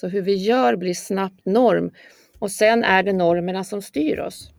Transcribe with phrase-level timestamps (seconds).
[0.00, 1.90] Så hur vi gör blir snabbt norm
[2.38, 4.50] och sen är det normerna som styr oss.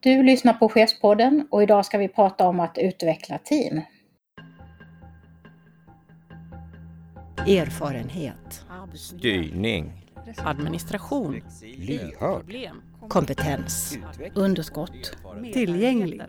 [0.00, 3.80] Du lyssnar på Chefspodden och idag ska vi prata om att utveckla team.
[7.38, 8.66] Erfarenhet.
[8.94, 10.06] Styrning.
[10.36, 11.42] Administration.
[11.62, 12.56] Lyhörd.
[13.08, 13.98] Kompetens.
[14.34, 15.16] Underskott.
[15.52, 16.22] Tillgänglig.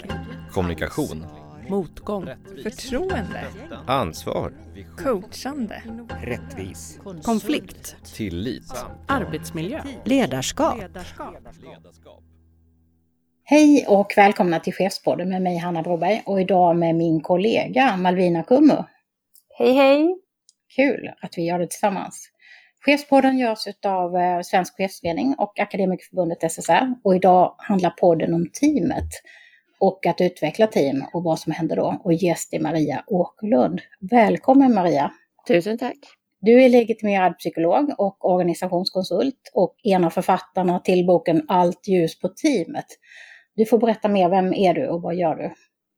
[0.51, 1.25] Kommunikation.
[1.69, 2.29] Motgång.
[2.63, 3.45] Förtroende.
[3.87, 4.53] Ansvar.
[4.97, 5.83] Coachande.
[6.21, 6.99] Rättvis.
[7.23, 7.95] Konflikt.
[8.15, 8.73] Tillit.
[9.07, 9.83] Arbetsmiljö.
[10.05, 10.77] Ledarskap.
[13.43, 18.43] Hej och välkomna till Chefspodden med mig Hanna Broberg och idag med min kollega Malvina
[18.43, 18.83] Kummu.
[19.57, 20.15] Hej hej!
[20.75, 22.29] Kul att vi gör det tillsammans.
[22.85, 29.09] Chefspodden görs av eh, Svensk Chefsförening och Akademikerförbundet SSR och idag handlar podden om teamet
[29.83, 32.01] och att utveckla team och vad som händer då.
[32.03, 33.81] Och gäst är Maria Åkerlund.
[34.11, 35.11] Välkommen Maria!
[35.47, 35.97] Tusen tack!
[36.41, 42.27] Du är legitimerad psykolog och organisationskonsult och en av författarna till boken Allt ljus på
[42.27, 42.85] teamet.
[43.55, 45.53] Du får berätta mer, vem är du och vad gör du?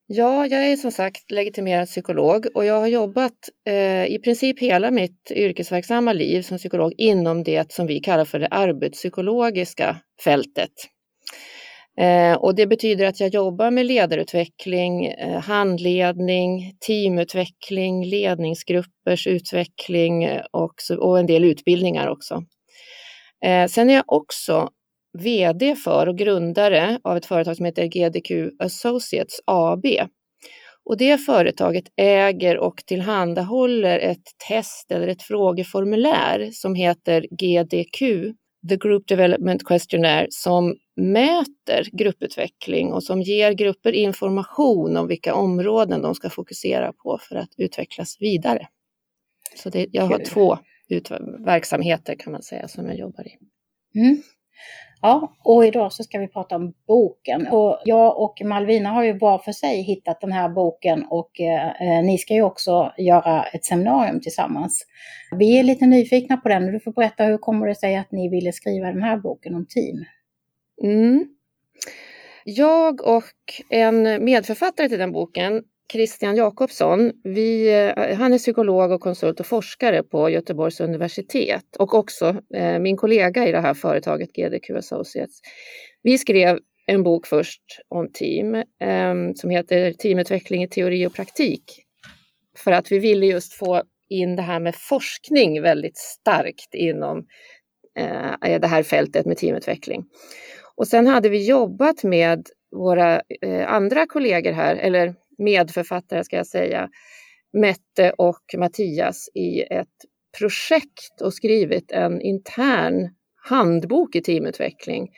[0.08, 4.92] Ja, jag är som sagt legitimerad psykolog och jag har jobbat eh, i princip hela
[4.92, 10.72] mitt yrkesverksamma liv som psykolog inom det som vi kallar för det arbetspsykologiska fältet.
[11.98, 20.42] Eh, och det betyder att jag jobbar med ledarutveckling, eh, handledning, teamutveckling, ledningsgruppers utveckling eh,
[20.52, 22.44] och, och en del utbildningar också.
[23.46, 24.70] Eh, sen är jag också
[25.18, 29.86] VD för och grundare av ett företag som heter GDQ Associates AB.
[30.86, 38.00] Och det företaget äger och tillhandahåller ett test eller ett frågeformulär som heter GDQ,
[38.70, 46.02] The Group Development Questionnaire, som mäter grupputveckling och som ger grupper information om vilka områden
[46.02, 48.68] de ska fokusera på för att utvecklas vidare.
[49.56, 50.58] Så det, jag har två
[51.46, 53.38] verksamheter kan man säga som jag jobbar i.
[54.00, 54.22] Mm.
[55.02, 57.48] Ja, och idag så ska vi prata om boken.
[57.48, 62.04] Och jag och Malvina har ju var för sig hittat den här boken och eh,
[62.04, 64.86] ni ska ju också göra ett seminarium tillsammans.
[65.38, 68.12] Vi är lite nyfikna på den och du får berätta hur kommer det sig att
[68.12, 70.06] ni ville skriva den här boken om team?
[70.84, 71.28] Mm.
[72.44, 73.24] Jag och
[73.70, 79.46] en medförfattare till den boken Christian Jakobsson, vi, eh, han är psykolog och konsult och
[79.46, 85.40] forskare på Göteborgs universitet och också eh, min kollega i det här företaget GDQ Associates.
[86.04, 91.64] Vi skrev en bok först om team eh, som heter Teamutveckling i teori och praktik.
[92.58, 97.26] För att vi ville just få in det här med forskning väldigt starkt inom
[97.98, 100.06] eh, det här fältet med teamutveckling.
[100.78, 106.48] Och sen hade vi jobbat med våra eh, andra kollegor här, eller medförfattare ska jag
[106.48, 106.90] säga,
[107.54, 109.88] Mette och Mattias i ett
[110.40, 115.10] projekt och skrivit en intern handbok i teamutveckling.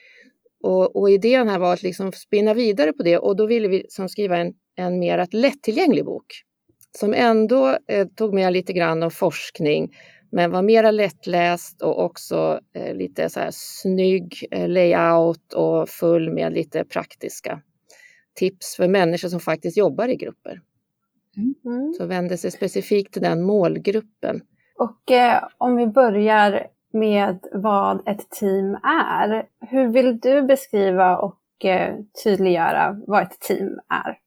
[0.63, 3.85] Och, och idén här var att liksom spinna vidare på det och då ville vi
[3.89, 6.25] som skriva en, en mer lättillgänglig bok
[7.00, 9.95] som ändå eh, tog med lite grann om forskning
[10.32, 16.34] men var mera lättläst och också eh, lite så här snygg eh, layout och full
[16.34, 17.62] med lite praktiska
[18.36, 20.62] tips för människor som faktiskt jobbar i grupper.
[21.66, 21.94] Mm.
[21.94, 24.42] Så vänder sig specifikt till den målgruppen.
[24.78, 29.46] Och eh, om vi börjar med vad ett team är.
[29.60, 34.18] Hur vill du beskriva och eh, tydliggöra vad ett team är?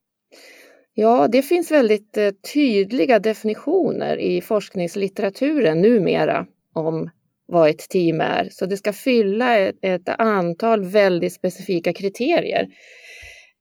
[0.94, 7.10] Ja, det finns väldigt eh, tydliga definitioner i forskningslitteraturen numera om
[7.46, 8.48] vad ett team är.
[8.50, 12.68] Så det ska fylla ett, ett antal väldigt specifika kriterier.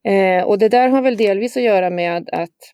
[0.06, 2.74] Eh, och det där har väl delvis att göra med att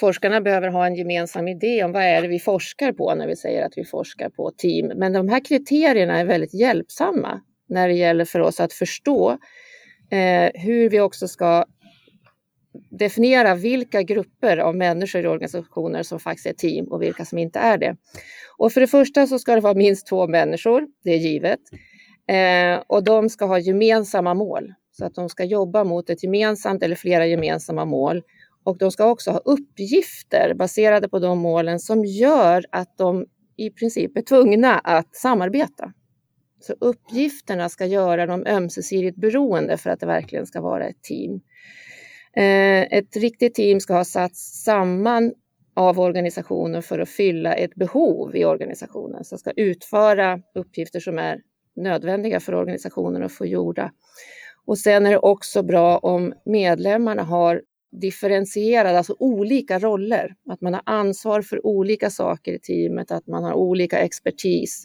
[0.00, 3.36] forskarna behöver ha en gemensam idé om vad är det vi forskar på när vi
[3.36, 4.92] säger att vi forskar på team.
[4.96, 9.30] Men de här kriterierna är väldigt hjälpsamma när det gäller för oss att förstå
[10.10, 11.64] eh, hur vi också ska
[12.90, 17.58] definiera vilka grupper av människor i organisationer som faktiskt är team och vilka som inte
[17.58, 17.96] är det.
[18.58, 21.60] Och för det första så ska det vara minst två människor, det är givet.
[22.28, 24.74] Eh, och de ska ha gemensamma mål.
[24.90, 28.22] Så att de ska jobba mot ett gemensamt eller flera gemensamma mål.
[28.64, 33.26] Och de ska också ha uppgifter baserade på de målen som gör att de
[33.56, 35.92] i princip är tvungna att samarbeta.
[36.60, 41.40] Så uppgifterna ska göra dem ömsesidigt beroende för att det verkligen ska vara ett team.
[42.36, 45.32] Eh, ett riktigt team ska ha satts samman
[45.74, 49.24] av organisationen för att fylla ett behov i organisationen.
[49.24, 51.40] som ska utföra uppgifter som är
[51.76, 53.92] nödvändiga för organisationen att få gjorda.
[54.66, 57.62] Och sen är det också bra om medlemmarna har
[58.00, 60.34] differentierade, alltså olika roller.
[60.50, 64.84] Att man har ansvar för olika saker i teamet, att man har olika expertis.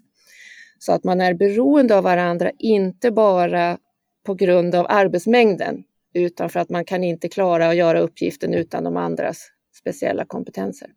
[0.80, 3.78] Så att man är beroende av varandra, inte bara
[4.26, 5.84] på grund av arbetsmängden,
[6.18, 9.48] utan för att man kan inte klara att göra uppgiften utan de andras
[9.80, 10.88] speciella kompetenser.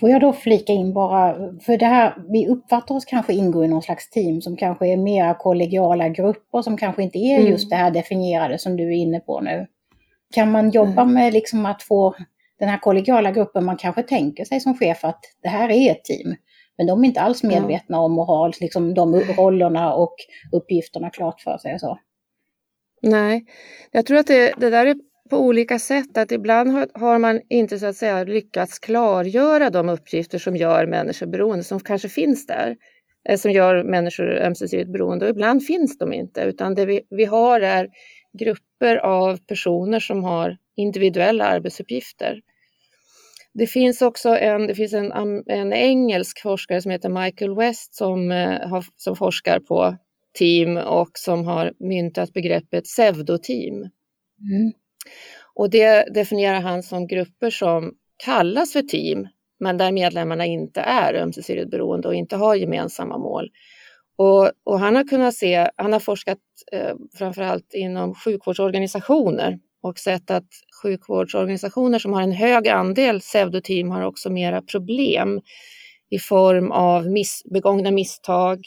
[0.00, 3.68] Får jag då flika in bara, för det här, vi uppfattar oss kanske ingå i
[3.68, 7.50] någon slags team som kanske är mera kollegiala grupper som kanske inte är Mm.
[7.50, 9.66] just det här definierade som du är inne på nu.
[10.34, 11.14] Kan man jobba Mm.
[11.14, 12.14] med liksom att få
[12.58, 16.04] den här kollegiala gruppen, man kanske tänker sig som chef att det här är ett
[16.04, 16.34] team,
[16.78, 17.48] men de är inte alls Ja.
[17.48, 20.14] medvetna om att ha liksom de rollerna och
[20.52, 21.98] uppgifterna klart för sig och så.
[23.02, 23.44] Nej,
[23.90, 24.96] jag tror att det, det där är
[25.30, 26.16] på olika sätt.
[26.16, 30.86] Att ibland har, har man inte så att säga lyckats klargöra de uppgifter som gör
[30.86, 32.76] människor beroende, som kanske finns där,
[33.28, 35.24] eh, som gör människor ömsesidigt beroende.
[35.24, 37.88] Och ibland finns de inte, utan det vi, vi har är
[38.38, 42.40] grupper av personer som har individuella arbetsuppgifter.
[43.54, 45.12] Det finns också en, det finns en,
[45.46, 49.96] en engelsk forskare som heter Michael West som, eh, som forskar på
[50.36, 53.74] team och som har myntat begreppet pseudoteam.
[53.74, 54.72] Mm.
[55.54, 57.94] Och det definierar han som grupper som
[58.24, 59.28] kallas för team,
[59.60, 63.50] men där medlemmarna inte är ömsesidigt beroende och inte har gemensamma mål.
[64.16, 66.38] Och, och han har kunnat se, han har forskat
[66.72, 70.48] eh, framförallt inom sjukvårdsorganisationer och sett att
[70.82, 75.40] sjukvårdsorganisationer som har en hög andel pseudoteam har också mera problem
[76.10, 78.58] i form av miss, begångna misstag,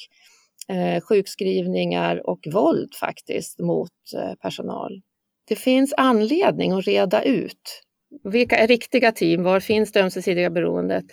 [0.70, 5.02] eh, sjukskrivningar och våld faktiskt mot eh, personal.
[5.48, 7.84] Det finns anledning att reda ut
[8.24, 11.06] vilka är riktiga team, var finns det ömsesidiga beroendet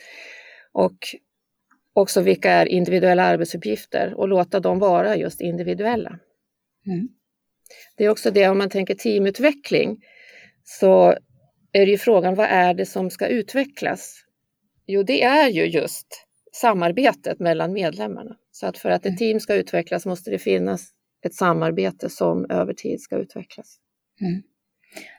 [0.72, 0.96] och
[1.92, 6.18] också vilka är individuella arbetsuppgifter och låta dem vara just individuella.
[6.86, 7.08] Mm.
[7.96, 10.04] Det är också det om man tänker teamutveckling
[10.64, 11.14] så
[11.72, 14.24] är det ju frågan vad är det som ska utvecklas?
[14.86, 16.06] Jo, det är ju just
[16.52, 18.36] samarbetet mellan medlemmarna.
[18.60, 20.88] Så att för att ett team ska utvecklas måste det finnas
[21.26, 23.76] ett samarbete som över tid ska utvecklas.
[24.20, 24.42] Mm.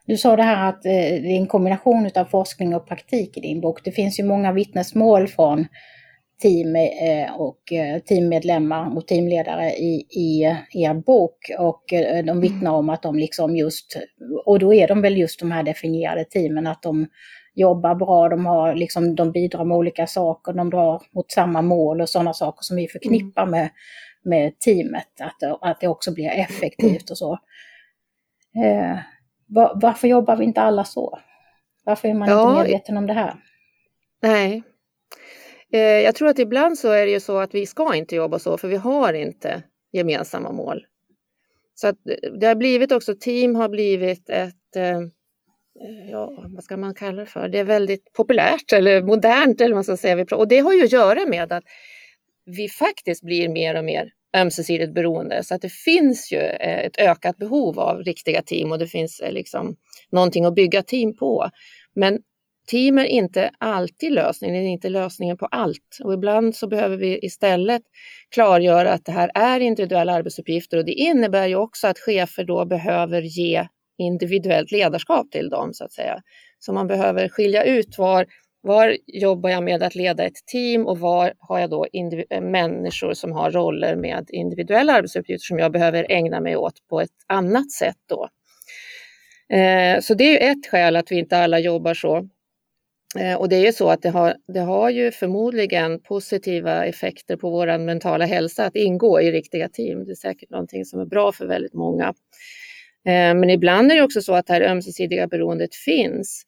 [0.06, 3.42] Du sa det här att eh, det är en kombination av forskning och praktik i
[3.42, 3.84] din bok.
[3.84, 5.68] Det finns ju många vittnesmål från
[6.42, 10.44] team eh, och eh, teammedlemmar och teamledare i, i
[10.74, 11.84] er bok och
[12.26, 13.98] de vittnar om att de liksom just,
[14.46, 17.08] och då är de väl just de här definierade teamen, att de
[17.58, 22.02] jobbar bra, de, har liksom, de bidrar med olika saker, de drar mot samma mål
[22.02, 23.70] och sådana saker som vi förknippar med,
[24.24, 27.34] med teamet, att, att det också blir effektivt och så.
[28.64, 28.98] Eh,
[29.48, 31.20] va- varför jobbar vi inte alla så?
[31.84, 33.36] Varför är man Ja, inte medveten om det här?
[34.22, 34.64] Nej.
[35.74, 38.40] Eh, jag tror att ibland så är det ju så att vi ska inte jobba
[38.40, 40.86] så, för vi har inte gemensamma mål.
[41.76, 41.98] Så att
[42.40, 45.00] det har blivit också, team har blivit ett, eh,
[46.12, 47.50] ja, vad ska man kalla det för?
[47.50, 50.26] Det är väldigt populärt eller modernt eller vad man ska säga.
[50.32, 51.64] Och det har ju att göra med att
[52.46, 55.44] vi faktiskt blir mer och mer ömsesidigt beroende.
[55.44, 59.20] Så att det finns ju eh, ett ökat behov av riktiga team och det finns
[59.20, 59.76] eh, liksom
[60.12, 61.50] någonting att bygga team på.
[61.96, 62.20] Men
[62.68, 65.98] team är inte alltid lösningen, det är inte lösningen på allt.
[66.04, 67.82] Och ibland så behöver vi istället
[68.30, 72.66] klargöra att det här är individuella arbetsuppgifter och det innebär ju också att chefer då
[72.66, 76.22] behöver ge individuellt ledarskap till dem så att säga.
[76.60, 78.26] Så man behöver skilja ut var,
[78.62, 81.88] var jobbar jag med att leda ett team och var har jag då
[82.30, 87.02] eh, människor som har roller med individuella arbetsuppgifter som jag behöver ägna mig åt på
[87.02, 88.30] ett annat sätt då.
[89.58, 92.28] Eh, så det är ju ett skäl att vi inte alla jobbar så.
[93.20, 97.36] Eh, och det är ju så att det har, det har ju förmodligen positiva effekter
[97.38, 100.06] på vår mentala hälsa att ingå i riktiga team.
[100.06, 102.14] Det är säkert någonting som är bra för väldigt många.
[103.08, 106.44] Eh, men ibland är det också så att det här ömsesidiga beroendet finns.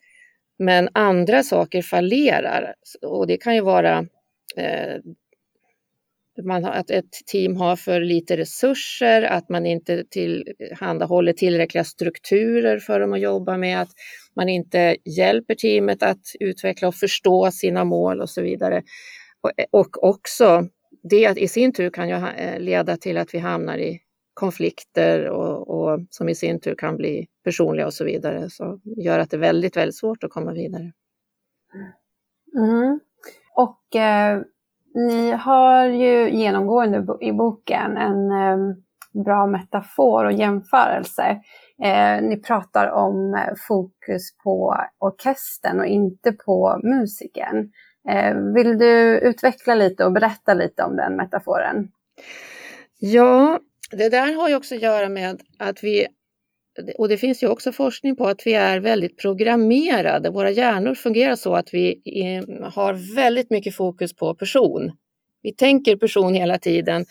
[0.60, 3.98] Men andra saker fallerar och det kan ju vara
[4.58, 4.98] eh,
[6.44, 13.00] man att ett team har för lite resurser, att man inte tillhandahåller tillräckliga strukturer för
[13.00, 13.90] dem att jobba med, att
[14.36, 18.84] man inte hjälper teamet att utveckla och förstå sina mål och så vidare.
[19.42, 20.68] Och, och också
[21.10, 24.00] det i sin tur kan ju eh, leda till att vi hamnar i
[24.40, 28.50] konflikter och, och som i sin tur kan bli personliga och så vidare.
[28.50, 30.92] Så gör att det är väldigt, väldigt svårt att komma vidare.
[32.58, 33.00] Mm.
[33.56, 34.42] Och eh,
[34.96, 38.76] ni har ju genomgående i boken en eh,
[39.24, 41.42] bra metafor och jämförelse.
[41.84, 47.72] Eh, ni pratar om eh, fokus på orkestern och inte på musiken.
[48.10, 51.92] Eh, vill du utveckla lite och berätta lite om den metaforen?
[53.00, 53.60] Ja,
[53.92, 56.08] det där har ju också att göra med att vi
[56.98, 60.30] och det finns ju också forskning på att vi är väldigt programmerade.
[60.30, 64.92] Våra hjärnor fungerar så att vi eh, har väldigt mycket fokus på person.
[65.42, 67.06] Vi tänker person hela tiden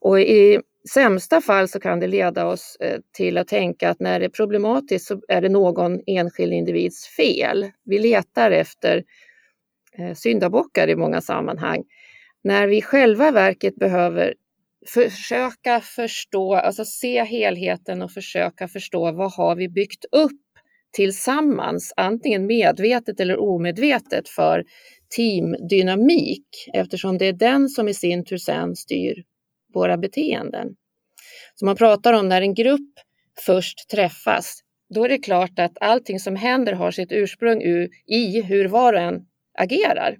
[0.00, 0.60] och i
[0.94, 4.30] sämsta fall så kan det leda oss eh, till att tänka att när det är
[4.30, 7.70] problematiskt så är det någon enskild individs fel.
[7.84, 9.04] Vi letar efter
[9.98, 11.84] eh, syndabockar i många sammanhang.
[12.44, 14.34] När vi själva verket behöver
[14.88, 20.40] försöka förstå, alltså se helheten och försöka förstå vad har vi byggt upp
[20.92, 24.64] tillsammans, antingen medvetet eller omedvetet för
[25.16, 29.24] teamdynamik eftersom det är den som i sin tur sen styr
[29.74, 30.68] våra beteenden.
[31.54, 32.92] Så man pratar om när en grupp
[33.46, 34.60] först träffas,
[34.94, 37.62] då är det klart att allting som händer har sitt ursprung
[38.06, 39.26] i hur var och en
[39.58, 40.16] agerar.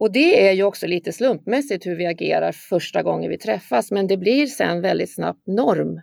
[0.00, 4.06] Och det är ju också lite slumpmässigt hur vi agerar första gången vi träffas, men
[4.06, 6.00] det blir sen väldigt snabbt norm.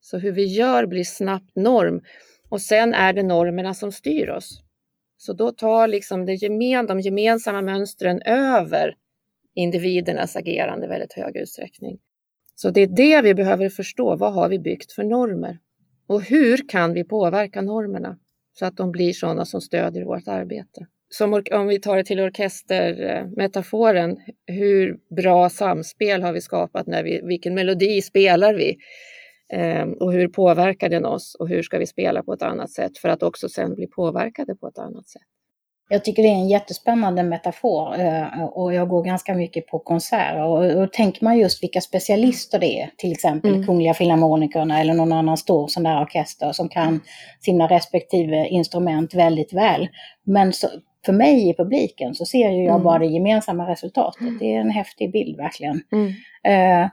[0.00, 2.02] Så hur vi gör blir snabbt norm
[2.48, 4.62] och sen är det normerna som styr oss.
[5.16, 8.94] Så då tar liksom det gemen, de gemensamma mönstren över
[9.54, 11.98] individernas agerande i väldigt hög utsträckning.
[12.54, 14.16] Så det är det vi behöver förstå.
[14.16, 15.58] Vad har vi byggt för normer?
[16.06, 18.18] Och hur kan vi påverka normerna
[18.52, 20.86] så att de blir sådana som stödjer vårt arbete?
[21.12, 26.86] Som om vi tar det till orkestermetaforen, hur bra samspel har vi skapat?
[26.86, 28.76] När vi, vilken melodi spelar vi?
[29.52, 31.36] Eh, och hur påverkar den oss?
[31.40, 34.54] Och hur ska vi spela på ett annat sätt för att också sen bli påverkade
[34.54, 35.22] på ett annat sätt?
[35.92, 40.42] Jag tycker det är en jättespännande metafor eh, och jag går ganska mycket på konserter
[40.42, 43.66] och då tänker man just vilka specialister det är, till exempel mm.
[43.66, 47.00] Kungliga Filharmonikerna eller någon annan stor sån där orkester som kan
[47.40, 49.88] sina respektive instrument väldigt väl.
[50.24, 50.68] Men så,
[51.06, 52.84] för mig i publiken så ser ju jag mm.
[52.84, 54.38] bara det gemensamma resultatet.
[54.38, 55.82] Det är en häftig bild verkligen.
[55.92, 56.08] Mm.
[56.44, 56.90] Eh,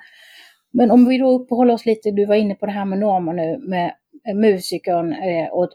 [0.74, 3.34] men om vi då uppehåller oss lite, du var inne på det här med normer
[3.34, 3.92] nu, med
[4.36, 5.70] musikern eh, och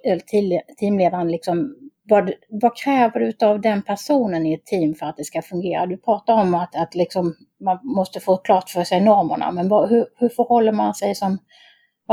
[0.76, 5.24] teamledaren liksom vad, vad kräver du av den personen i ett team för att det
[5.24, 5.86] ska fungera?
[5.86, 9.88] Du pratar om att, att liksom, man måste få klart för sig normerna, men vad,
[9.88, 11.38] hur, hur förhåller man sig som,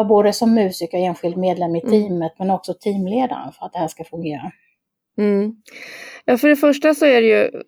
[0.10, 1.92] både som musiker, enskild medlem i mm.
[1.92, 2.32] teamet, mm.
[2.38, 4.52] men också teamledaren för att det här ska fungera?
[5.20, 5.52] Mm.
[6.26, 7.62] Ja, för det första så är det ju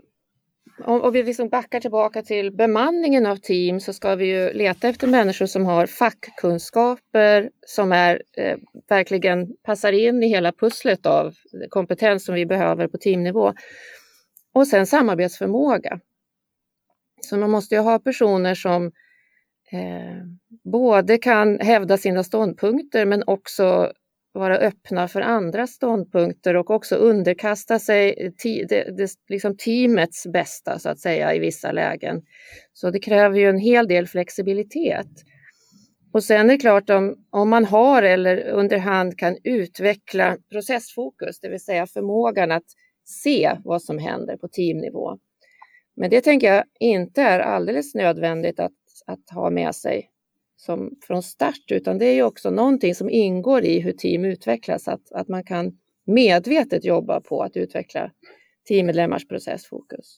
[0.85, 4.87] om, om vi liksom backar tillbaka till bemanningen av team så ska vi ju leta
[4.87, 8.57] efter människor som har fackkunskaper som är, eh,
[8.89, 11.33] verkligen passar in i hela pusslet av
[11.69, 13.53] kompetens som vi behöver på teamnivå.
[14.53, 15.99] Och sen samarbetsförmåga.
[17.21, 18.85] Så man måste ju ha personer som
[19.71, 20.25] eh,
[20.63, 23.91] både kan hävda sina ståndpunkter men också
[24.33, 30.79] vara öppna för andra ståndpunkter och också underkasta sig te det, det, liksom teamets bästa
[30.79, 32.21] så att säga i vissa lägen.
[32.73, 35.07] Så det kräver ju en hel del flexibilitet.
[36.13, 41.49] Och sen är det klart om, om man har eller underhand kan utveckla processfokus, det
[41.49, 42.65] vill säga förmågan att
[43.05, 45.17] se vad som händer på teamnivå.
[45.95, 48.71] Men det tänker jag inte är alldeles nödvändigt att,
[49.07, 50.09] att ha med sig
[50.65, 54.87] som från start, utan det är ju också någonting som ingår i hur team utvecklas,
[54.87, 55.71] att, att man kan
[56.05, 58.11] medvetet jobba på att utveckla
[58.67, 60.17] teammedlemmars processfokus.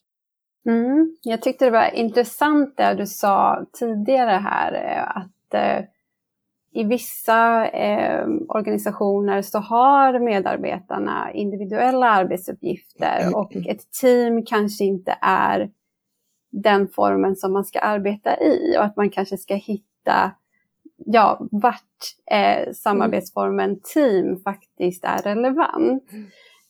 [0.66, 1.18] Mm.
[1.24, 5.86] Jag tyckte det var intressant det du sa tidigare här, eh, att eh,
[6.74, 15.72] i vissa eh, organisationer så har medarbetarna individuella arbetsuppgifter och ett team kanske inte är
[16.52, 20.32] den formen som man ska arbeta i och att man kanske ska hitta hitta
[21.06, 21.82] ja, vart
[22.32, 26.12] eh, samarbetsformen team faktiskt är relevant.
[26.12, 26.28] Mm.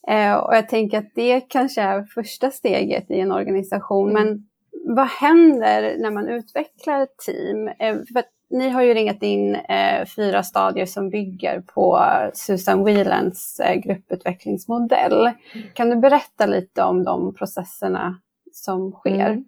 [0.08, 4.10] Eh, och jag tänker att det kanske är första steget i en organisation.
[4.10, 4.24] Mm.
[4.24, 4.48] Men
[4.96, 7.68] vad händer när man utvecklar team?
[7.68, 13.60] Eh, för ni har ju ringat in eh, fyra stadier som bygger på Susan Whelans
[13.60, 15.22] eh, grupputvecklingsmodell.
[15.22, 15.68] Mm.
[15.74, 18.20] Kan du berätta lite om de processerna
[18.52, 19.30] som sker?
[19.30, 19.46] Mm.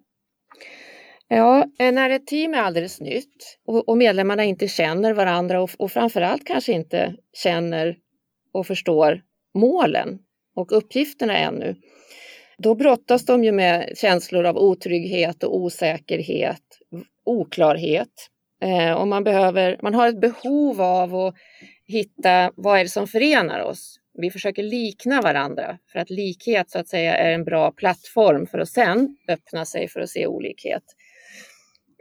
[1.28, 5.70] Ja, eh, när ett team är alldeles nytt och, och medlemmarna inte känner varandra och,
[5.78, 7.96] och framförallt kanske inte känner
[8.52, 9.22] och förstår
[9.54, 10.18] målen
[10.56, 11.76] och uppgifterna ännu,
[12.58, 16.62] då brottas de ju med känslor av otrygghet och osäkerhet,
[17.24, 18.30] oklarhet.
[18.62, 21.34] Eh, och man, behöver, man har ett behov av att
[21.86, 24.00] hitta vad är det som förenar oss.
[24.14, 28.58] Vi försöker likna varandra för att likhet så att säga är en bra plattform för
[28.58, 30.82] att sen öppna sig för att se olikhet.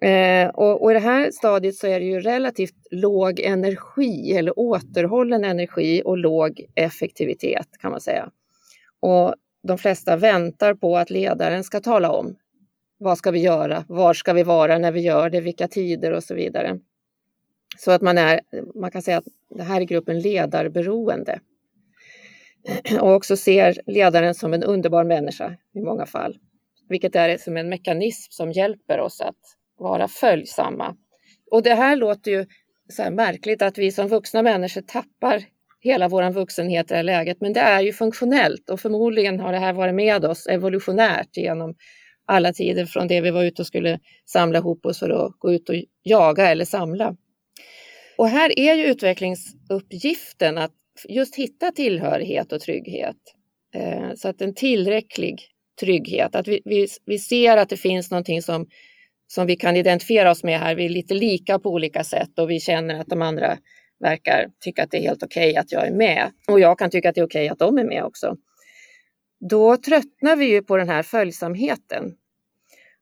[0.06, 4.60] Eh, och, och, i det här stadiet så är det ju relativt låg energi eller
[4.60, 8.32] återhållen energi och låg effektivitet kan man säga.
[9.00, 12.36] Och de flesta väntar på att ledaren ska tala om
[12.98, 16.24] vad ska vi göra, var ska vi vara när vi gör det, vilka tider och
[16.24, 16.80] så vidare.
[17.78, 18.42] Så att man är,
[18.76, 21.40] man kan säga att det här är gruppen ledarberoende.
[23.02, 26.38] Och också ser ledaren som en underbar människa i många fall.
[26.90, 30.96] Vilket är som en mekanism som hjälper oss att vara följsamma.
[31.52, 32.46] Och det här låter ju
[32.90, 35.44] så här märkligt att vi som vuxna människor tappar
[35.80, 37.42] hela vår vuxenhet i det här läget.
[37.42, 41.76] Men det är ju funktionellt och förmodligen har det här varit med oss evolutionärt genom
[42.26, 45.54] alla tider från det vi var ute och skulle samla ihop oss för att gå
[45.54, 47.16] ut och jaga eller samla.
[48.18, 50.72] Och här är ju utvecklingsuppgiften att
[51.10, 53.16] just hitta tillhörighet och trygghet.
[53.76, 55.42] Eh, så att en tillräcklig
[55.80, 58.68] trygghet, att vi, vi, vi ser att det finns någonting som,
[59.28, 60.76] som vi kan identifiera oss med här.
[60.76, 63.58] Vi är lite lika på olika sätt och vi känner att de andra
[64.00, 66.32] verkar tycka att det är helt okej okay att jag är med.
[66.48, 68.36] Och jag kan tycka att det är okej okay att de är med också.
[69.50, 72.16] Då tröttnar vi ju på den här följsamheten.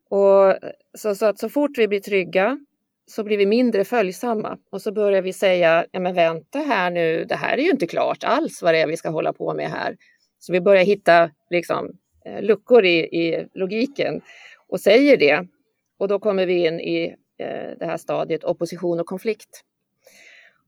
[0.09, 0.55] Och
[0.97, 2.57] så, så att så fort vi blir trygga
[3.05, 7.25] så blir vi mindre följsamma och så börjar vi säga, ja men vänta här nu,
[7.25, 9.69] det här är ju inte klart alls vad det är vi ska hålla på med
[9.69, 9.97] här.
[10.39, 11.91] Så vi börjar hitta liksom,
[12.25, 14.21] eh, luckor i, i logiken
[14.67, 15.47] och säger det.
[15.97, 19.63] Och då kommer vi in i eh, det här stadiet opposition och konflikt.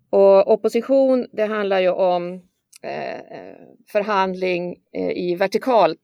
[0.09, 2.33] Och opposition, det handlar ju om
[2.83, 3.55] eh, eh,
[3.91, 4.75] förhandling
[5.15, 5.95] i vertikal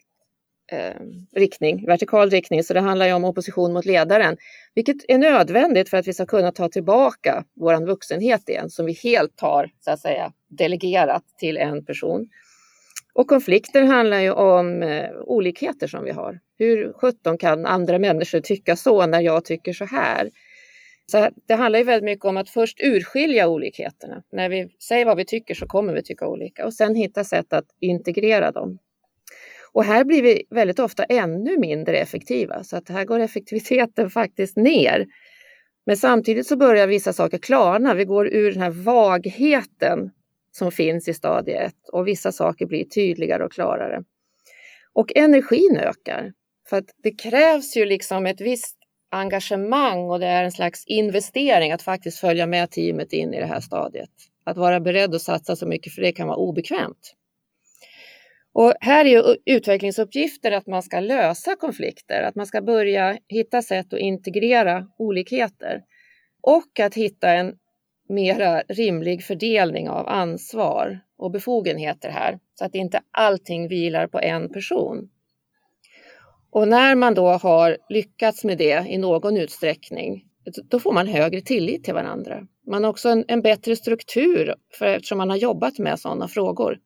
[1.36, 2.64] riktning, vertikal riktning.
[2.64, 4.38] Så det handlar ju om opposition mot ledaren,
[4.76, 8.94] vilket är nödvändigt för att vi ska kunna ta tillbaka vår vuxenhet igen, som vi
[9.04, 12.30] helt har så att säga delegerat till en person.
[13.14, 16.40] Och konflikter handlar ju om eh, olikheter som vi har.
[16.58, 20.30] Hur sjutton kan andra människor tycka så när jag tycker så här?
[21.12, 24.24] Så det handlar ju väldigt mycket om att först urskilja olikheterna.
[24.32, 27.54] När vi säger vad vi tycker så kommer vi tycka olika och sen hitta sätt
[27.54, 28.80] att integrera dem.
[29.74, 34.58] Och här blir vi väldigt ofta ännu mindre effektiva så att här går effektiviteten faktiskt
[34.58, 35.06] ner.
[35.86, 37.94] Men samtidigt så börjar vissa saker klarna.
[37.94, 40.12] Vi går ur den här vagheten
[40.52, 44.04] som finns i stadie 1 och vissa saker blir tydligare och klarare.
[44.94, 46.34] Och energin ökar.
[46.70, 48.78] För att det krävs ju liksom ett visst
[49.12, 53.46] engagemang och det är en slags investering att faktiskt följa med teamet in i det
[53.46, 54.10] här stadiet.
[54.44, 57.16] Att vara beredd att satsa så mycket för det kan vara obekvämt.
[58.54, 63.62] Och här är ju utvecklingsuppgifter att man ska lösa konflikter, att man ska börja hitta
[63.62, 65.82] sätt att integrera olikheter
[66.42, 67.56] och att hitta en
[68.12, 74.50] mera rimlig fördelning av ansvar och befogenheter här så att inte allting vilar på en
[74.54, 75.10] person.
[76.50, 80.26] Och när man då har lyckats med det i någon utsträckning,
[80.70, 82.48] då får man högre tillit till varandra.
[82.68, 86.80] Man har också en, en bättre struktur för eftersom man har jobbat med sådana frågor.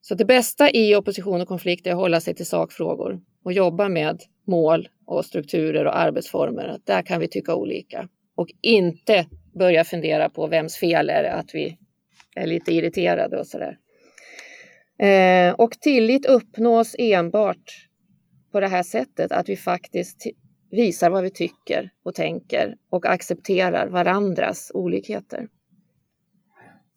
[0.00, 3.88] Så det bästa i opposition och konflikt är att hålla sig till sakfrågor och jobba
[3.88, 6.78] med mål och strukturer och arbetsformer.
[6.84, 9.26] Där kan vi tycka olika och inte
[9.58, 11.78] börja fundera på vems fel är det att vi
[12.36, 13.78] är lite irriterade och sådär.
[14.98, 17.88] Eh, och tillit uppnås enbart
[18.52, 20.26] på det här sättet att vi faktiskt
[20.70, 25.48] visar vad vi tycker och tänker och accepterar varandras olikheter.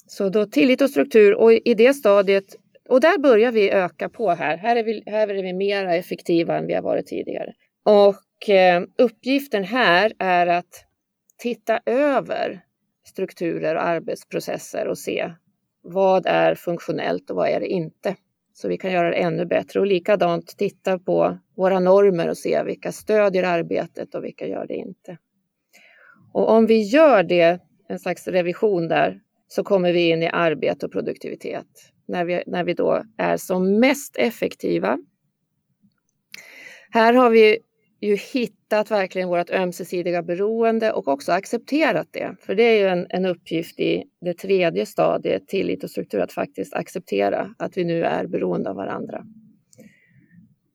[0.08, 2.56] Så då tillit och struktur och i det stadiet
[2.89, 4.58] och där börjar vi öka på här.
[4.58, 7.54] Här är vi, här är vi mer effektiva än vi har varit tidigare.
[7.84, 10.86] Och eh, uppgiften här är att
[11.39, 12.62] titta över
[13.06, 15.32] strukturer och arbetsprocesser och se
[15.82, 18.15] vad är funktionellt och vad är det inte.
[18.54, 22.63] Så vi kan göra det ännu bättre och likadant titta på våra normer och se
[22.63, 25.17] vilka stödjer arbetet och vilka gör det inte.
[26.34, 30.86] Och om vi gör det, en slags revision där, så kommer vi in i arbete
[30.86, 31.65] och produktivitet
[32.08, 34.97] när vi, när vi då är som mest effektiva.
[36.91, 37.58] Här har vi
[38.01, 42.35] ju hittat verkligen vårt ömsesidiga beroende och också accepterat det.
[42.41, 46.31] För det är ju en, en uppgift i det tredje stadiet, tillit och struktur, att
[46.31, 49.25] faktiskt acceptera att vi nu är beroende av varandra.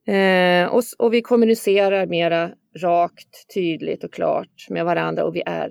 [0.06, 5.70] Eh, och, och, vi kommunicerar mera rakt, tydligt och klart med varandra och vi är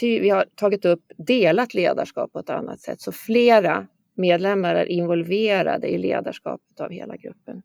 [0.00, 5.88] vi har tagit upp delat ledarskap på ett annat sätt, så flera medlemmar är involverade
[5.88, 7.62] i ledarskapet av hela gruppen.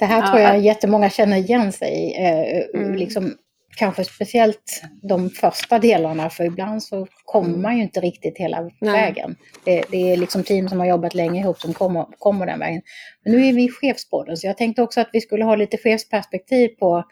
[0.00, 2.24] Det här tror jag jättemånga känner igen sig i.
[2.24, 2.94] Eh, mm.
[2.94, 3.34] liksom,
[3.76, 7.62] kanske speciellt de första delarna, för ibland så kommer mm.
[7.62, 8.92] man ju inte riktigt hela Nej.
[8.92, 9.36] vägen.
[9.64, 12.82] Det, det, är liksom team som har jobbat länge ihop som kommer, kommer den vägen.
[13.24, 15.76] Men nu är vi i chefspodden, så jag tänkte också att vi skulle ha lite
[15.76, 17.04] chefsperspektiv på,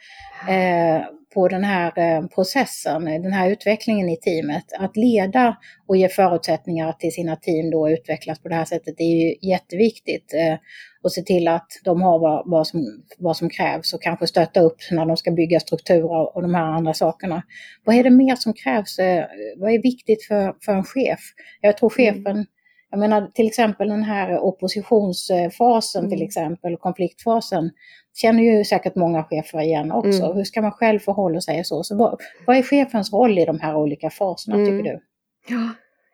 [0.48, 1.02] eh,
[1.38, 4.64] på den här eh, processen, den här utvecklingen i teamet.
[4.78, 9.04] Att leda och ge förutsättningar till sina team då utvecklas på det här sättet är
[9.04, 10.34] ju jätteviktigt.
[10.34, 10.56] Eh,
[11.02, 14.60] och se till att de har vad, vad, som, vad som krävs och kanske stötta
[14.60, 17.42] upp när de ska bygga strukturer och de här andra sakerna.
[17.84, 18.98] Vad är det mer som krävs?
[18.98, 19.24] Eh,
[19.56, 21.20] vad är viktigt för, för en chef?
[21.60, 22.46] Jag tror chefen mm.
[22.90, 26.10] Jag menar till exempel den här oppositionsfasen mm.
[26.10, 27.70] till exempel, konfliktfasen,
[28.14, 30.24] känner ju säkert många chefer igen också.
[30.24, 30.36] Mm.
[30.36, 31.82] Hur ska man själv förhålla sig så?
[31.84, 34.66] så vad, vad, är chefens roll i de här olika faserna mm.
[34.66, 35.00] tycker du?
[35.48, 35.70] Ja,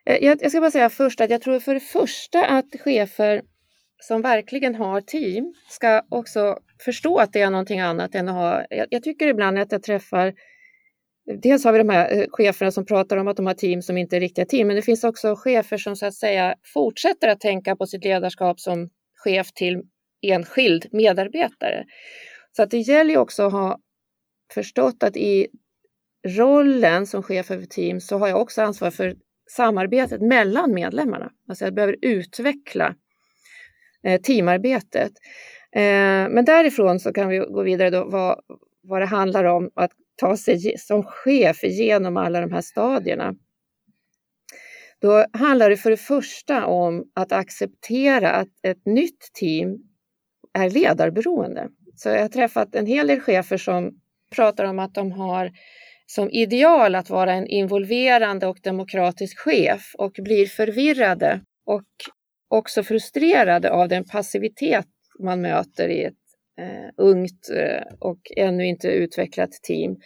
[0.07, 3.43] eh, jag, jag ska bara säga först att jag tror för det första att chefer
[4.01, 8.65] som verkligen har team ska också förstå att det är någonting annat än att ha...
[8.71, 10.35] Jag, jag tycker ibland att jag träffar
[11.27, 13.97] Dels har vi de här eh, cheferna som pratar om att de har team som
[13.97, 17.41] inte är riktiga team, men det finns också chefer som så att säga fortsätter att
[17.41, 18.91] tänka på sitt ledarskap som
[19.25, 19.83] chef till
[20.23, 21.85] enskild medarbetare.
[22.57, 23.79] Så att det gäller också att ha
[24.55, 25.47] förstått att i
[26.27, 29.17] rollen som chef över team så har jag också ansvar för
[29.51, 31.31] samarbetet mellan medlemmarna.
[31.49, 32.95] Alltså jag behöver utveckla
[34.05, 35.13] eh, teamarbetet.
[35.73, 38.41] Eh, men därifrån så kan vi gå vidare då vad,
[38.83, 43.35] vad det handlar om att ta sig som chef igenom alla de här stadierna.
[45.01, 49.79] Då handlar det för det första om att acceptera att ett nytt team
[50.59, 51.69] är ledarberoende.
[51.97, 54.01] Så jag har träffat en hel del chefer som
[54.37, 55.51] pratar om att de har
[56.07, 61.85] som ideal att vara en involverande och demokratisk chef och blir förvirrade och
[62.49, 64.87] också frustrerade av den passivitet
[65.19, 66.24] man möter i ett
[66.59, 69.97] eh, ungt eh, och ännu inte utvecklat team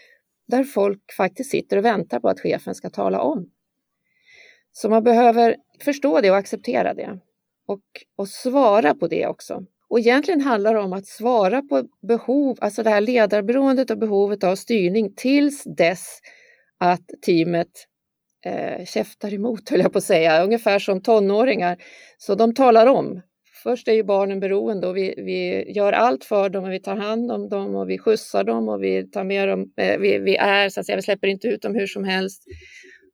[0.49, 3.51] där folk faktiskt sitter och väntar på att chefen ska tala om.
[4.73, 7.21] Så man behöver förstå det och acceptera det
[7.67, 7.83] och,
[8.17, 9.65] och svara på det också.
[9.89, 14.45] Och egentligen handlar det om att svara på behov, alltså det här ledarberoendet och behovet
[14.45, 16.21] av styrning tills dess
[16.79, 17.69] att teamet
[18.45, 21.83] eh, käftar emot, höll jag på att säga, ungefär som tonåringar.
[22.19, 23.21] Så de talar om
[23.63, 26.97] Först är ju barnen beroende och vi, vi gör allt för dem och vi tar
[26.97, 29.73] hand om dem och vi skjutsar dem och vi tar med dem.
[29.77, 32.43] Eh, vi, vi, är så att säga, vi släpper inte ut dem hur som helst.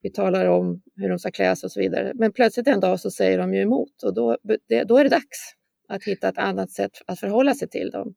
[0.03, 2.13] Vi talar om hur de ska klä sig och så vidare.
[2.15, 5.11] Men plötsligt en dag så säger de ju emot och då, det, då är det
[5.11, 5.55] dags
[5.89, 8.15] att hitta ett annat sätt att förhålla sig till dem.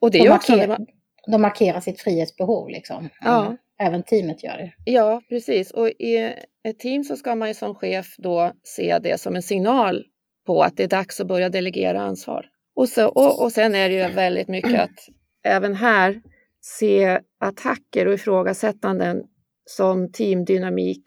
[0.00, 0.84] Och det de, markerar, också,
[1.30, 3.08] de markerar sitt frihetsbehov liksom.
[3.20, 3.56] Ja.
[3.78, 4.72] Även teamet gör det.
[4.84, 5.70] Ja, precis.
[5.70, 9.42] Och i ett team så ska man ju som chef då se det som en
[9.42, 10.04] signal
[10.46, 12.46] på att det är dags att börja delegera ansvar.
[12.74, 15.08] Och, så, och, och sen är det ju väldigt mycket att
[15.44, 16.22] även här
[16.60, 19.22] se attacker och ifrågasättanden
[19.64, 21.02] som teamdynamik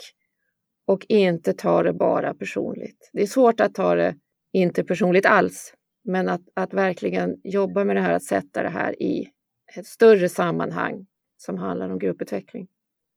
[0.88, 3.10] och inte ta det bara personligt.
[3.14, 4.16] Det är svårt att ta det
[4.54, 9.02] inte personligt alls, men att, att verkligen jobba med det här, att sätta det här
[9.02, 9.28] i
[9.76, 11.06] ett större sammanhang
[11.38, 12.68] som handlar om grupputveckling.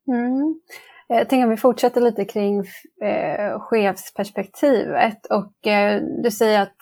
[0.09, 0.61] Mm.
[1.11, 2.59] Eh, Jag tänker om vi fortsätter lite kring
[3.03, 6.77] eh, chefsperspektivet och eh, du säger att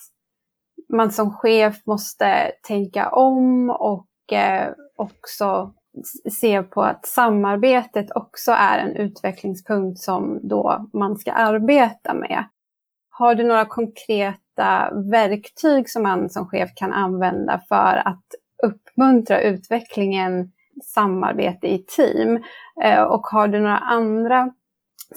[0.89, 5.75] man som chef måste tänka om och eh, också
[6.33, 12.45] se på att samarbetet också är en utvecklingspunkt som då man ska arbeta med.
[13.11, 18.25] Har du några konkreta verktyg som man som chef kan använda för att
[18.63, 20.53] uppmuntra utvecklingen
[20.85, 22.45] samarbete i team?
[22.85, 24.51] Eh, och har du några andra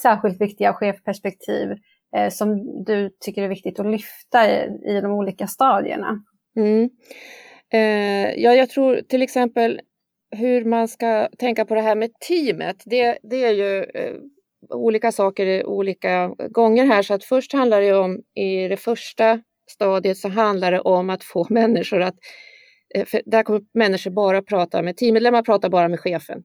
[0.01, 1.69] särskilt viktiga chefperspektiv
[2.15, 4.49] eh, som du tycker är viktigt att lyfta
[4.87, 6.23] i, de olika stadierna?
[6.55, 6.89] Mm.
[7.73, 9.81] Eh, ja, jag tror till exempel
[10.31, 12.83] hur man ska tänka på det här med teamet.
[12.85, 14.15] Det, det är ju eh,
[14.69, 17.01] olika saker olika gånger här.
[17.01, 21.23] Så att först handlar det om, i det första stadiet så handlar det om att
[21.23, 22.48] få människor att Eh,
[22.95, 26.43] Eh, för där kommer människor bara prata med teammedlemmar, pratar bara med chefen.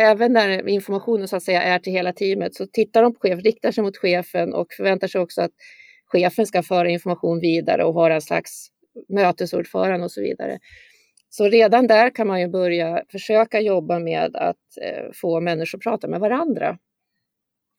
[0.00, 3.40] Även när informationen så att säga är till hela teamet så tittar de på chefen,
[3.40, 5.50] riktar sig mot chefen och förväntar sig också att
[6.06, 8.68] chefen ska föra information vidare och vara en slags
[9.08, 10.58] mötesordförande och så vidare.
[11.28, 15.82] Så redan där kan man ju börja försöka jobba med att eh, få människor att
[15.82, 16.78] prata med varandra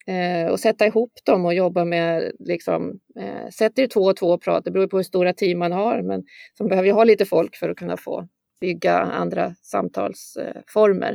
[0.08, 4.42] eh, och sätta ihop dem och jobba med, liksom, eh, sätter två och två och
[4.42, 6.24] prata, det beror på hur stora team man har, men
[6.60, 8.28] man behöver ju ha lite folk för att kunna få
[8.60, 11.12] bygga andra samtalsformer.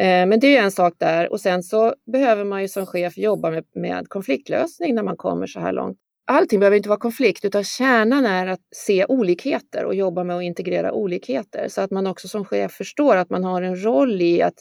[0.00, 3.18] Eh, men det är en sak där och sen så behöver man ju som chef
[3.18, 5.98] jobba med, med konfliktlösning när man kommer så här långt.
[6.30, 10.42] Allting behöver inte vara konflikt utan kärnan är att se olikheter och jobba med att
[10.42, 14.42] integrera olikheter så att man också som chef förstår att man har en roll i
[14.42, 14.58] att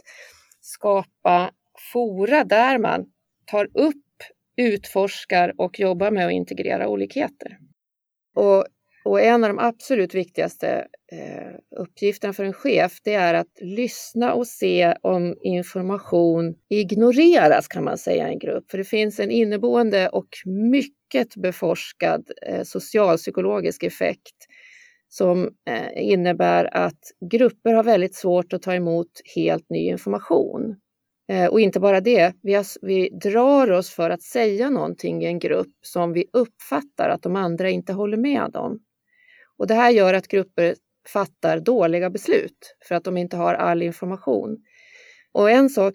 [0.62, 1.52] skapa
[1.93, 3.06] fora där man
[3.52, 3.96] tar upp,
[4.58, 7.58] utforskar och jobbar med att integrera olikheter.
[8.36, 8.66] Och,
[9.06, 14.34] och en av de absolut viktigaste eh, uppgifterna för en chef det är att lyssna
[14.34, 18.72] och se om information ignoreras kan man säga i en grupp.
[18.72, 24.36] För det finns en inneboende och mycket beforskad eh, socialpsykologisk effekt
[25.10, 27.00] som eh, innebär att
[27.32, 30.76] grupper har väldigt svårt att ta emot helt ny information.
[31.30, 35.26] Eh, och inte bara det, vi, har, vi drar oss för att säga någonting i
[35.26, 38.80] en grupp som vi uppfattar att de andra inte håller med om.
[39.58, 40.76] Och det här gör att grupper
[41.13, 44.58] fattar dåliga beslut för att de inte har all information.
[45.32, 45.94] Och en sak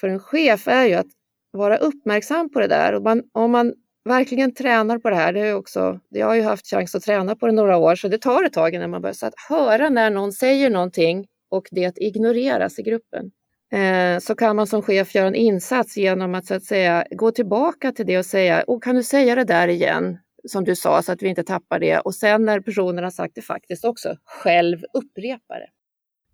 [0.00, 1.06] för en chef är ju att
[1.50, 2.94] vara uppmärksam på det där.
[2.94, 6.42] Och man, om man verkligen tränar på det här, det är också, jag har ju
[6.42, 9.02] haft chans att träna på det några år, så det tar ett tag innan man
[9.02, 9.14] börjar.
[9.14, 13.30] Så att höra när någon säger någonting och det ignoreras i gruppen.
[13.72, 17.30] Eh, så kan man som chef göra en insats genom att så att säga gå
[17.30, 20.18] tillbaka till det och säga, oh, kan du säga det där igen?
[20.48, 21.98] som du sa, så att vi inte tappar det.
[21.98, 25.68] Och sen när personen har sagt det faktiskt också, själv upprepa det.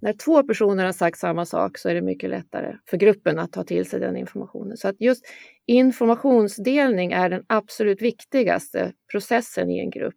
[0.00, 3.52] När två personer har sagt samma sak så är det mycket lättare för gruppen att
[3.52, 4.76] ta till sig den informationen.
[4.76, 5.24] Så att just
[5.66, 10.14] informationsdelning är den absolut viktigaste processen i en grupp.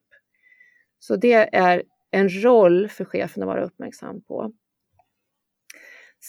[1.00, 4.52] Så det är en roll för chefen att vara uppmärksam på.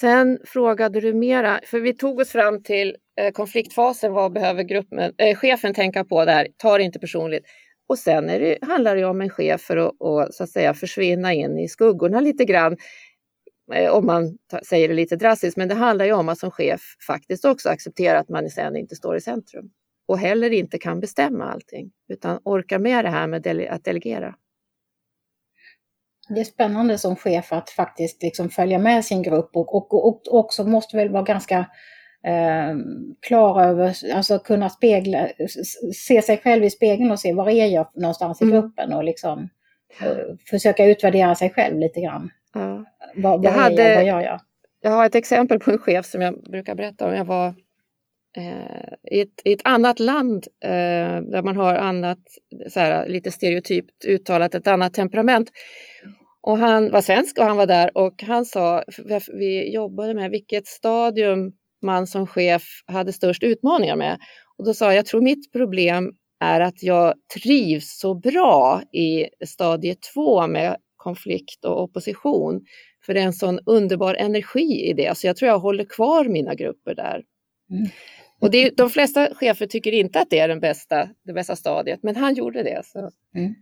[0.01, 5.13] Sen frågade du mera, för vi tog oss fram till eh, konfliktfasen, vad behöver gruppen,
[5.19, 7.45] äh, chefen tänka på där, ta det inte personligt.
[7.89, 10.75] Och sen är det, handlar det om en chef för att, och, så att säga,
[10.75, 12.77] försvinna in i skuggorna lite grann,
[13.75, 16.81] eh, om man säger det lite drastiskt, men det handlar ju om att som chef
[17.07, 19.71] faktiskt också acceptera att man sen inte står i centrum
[20.09, 24.35] och heller inte kan bestämma allting, utan orka med det här med dele att delegera.
[26.29, 30.35] Det är spännande som chef att faktiskt liksom följa med sin grupp och, och, och
[30.35, 31.59] också måste väl vara ganska
[32.27, 32.77] eh,
[33.27, 35.29] klar över, alltså kunna spegla,
[35.95, 38.61] se sig själv i spegeln och se var är jag någonstans i mm.
[38.61, 39.49] gruppen och liksom
[40.01, 40.17] eh,
[40.51, 42.31] försöka utvärdera sig själv lite grann.
[42.55, 42.85] Ja.
[43.17, 44.41] Vad, vad, hade, jag, vad gör jag?
[44.81, 47.15] Jag har ett exempel på en chef som jag brukar berätta om.
[47.15, 47.55] Jag var
[48.37, 52.19] Eh, i, ett, i, ett, annat land eh, där man har annat,
[52.71, 55.51] så här, lite stereotypt uttalat, ett annat temperament.
[56.41, 58.85] Och han var svensk och han var där och han sa,
[59.33, 64.19] vi jobbade med vilket stadium man som chef hade störst utmaningar med.
[64.59, 69.27] Och då sa jag, jag tror mitt problem är att jag trivs så bra i
[69.47, 72.61] stadie två med konflikt och opposition.
[73.07, 76.25] För det är en sån underbar energi i det, så jag tror jag håller kvar
[76.25, 77.23] mina grupper där.
[77.71, 77.87] Mm.
[78.41, 82.03] Och det, de flesta chefer tycker inte att det är den bästa, det bästa stadiet,
[82.03, 82.87] men han gjorde det.
[82.87, 83.11] Så.
[83.35, 83.55] Mm.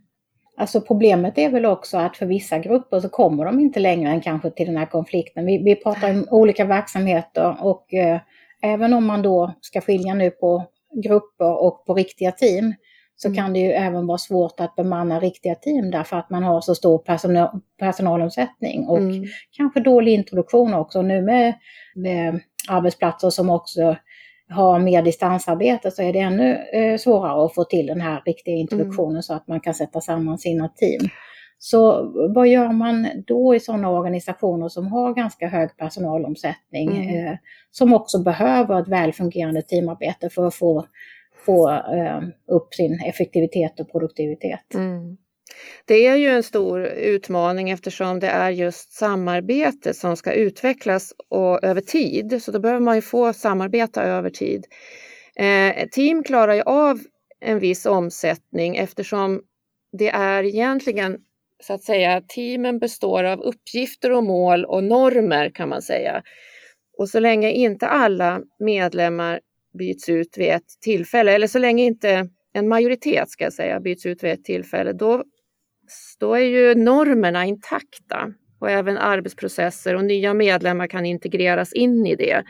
[0.57, 4.21] Alltså problemet är väl också att för vissa grupper så kommer de inte längre än
[4.21, 5.45] kanske till den här konflikten.
[5.45, 8.19] Vi, vi pratar om olika verksamheter och eh,
[8.61, 10.63] även om man då ska skilja nu på
[11.03, 12.73] grupper och på riktiga team
[13.15, 13.37] så mm.
[13.37, 16.75] kan det ju även vara svårt att bemanna riktiga team därför att man har så
[16.75, 19.25] stor personal, personalomsättning och mm.
[19.51, 21.01] kanske dålig introduktion också.
[21.01, 21.53] Nu med,
[21.95, 23.95] med arbetsplatser som också
[24.49, 28.55] har mer distansarbete så är det ännu eh, svårare att få till den här riktiga
[28.55, 29.23] introduktionen mm.
[29.23, 31.09] så att man kan sätta samman sina team.
[31.57, 37.27] Så vad gör man då i sådana organisationer som har ganska hög personalomsättning, mm.
[37.27, 37.37] eh,
[37.71, 40.85] som också behöver ett välfungerande teamarbete för att få,
[41.45, 44.73] få eh, upp sin effektivitet och produktivitet?
[44.73, 45.17] Mm.
[45.85, 51.63] Det är ju en stor utmaning eftersom det är just samarbete som ska utvecklas och
[51.63, 52.43] över tid.
[52.43, 54.65] Så då behöver man ju få samarbeta över tid.
[55.35, 56.99] Eh, team klarar ju av
[57.39, 59.41] en viss omsättning eftersom
[59.91, 61.17] det är egentligen
[61.63, 66.23] så att säga teamen består av uppgifter och mål och normer kan man säga.
[66.97, 69.39] Och så länge inte alla medlemmar
[69.77, 74.05] byts ut vid ett tillfälle eller så länge inte en majoritet ska jag säga byts
[74.05, 75.23] ut vid ett tillfälle, då
[76.19, 82.15] då är ju normerna intakta och även arbetsprocesser och nya medlemmar kan integreras in i
[82.15, 82.43] det.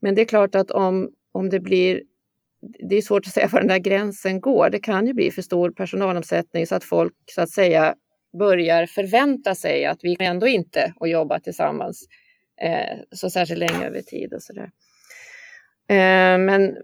[0.00, 2.02] Men det är klart att om, om det blir
[2.88, 4.70] det är svårt att säga var den där gränsen går.
[4.70, 7.94] Det kan ju bli för stor personalomsättning så att folk så att säga
[8.38, 12.08] börjar förvänta sig att vi ändå inte att jobba tillsammans
[12.62, 14.70] eh, så särskilt länge över tid och sådär.
[15.88, 16.76] Eh, men,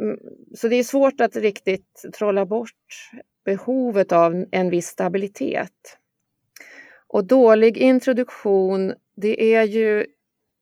[0.57, 2.71] så det är svårt att riktigt trolla bort
[3.45, 5.99] behovet av en viss stabilitet.
[7.07, 10.07] Och dålig introduktion, det är ju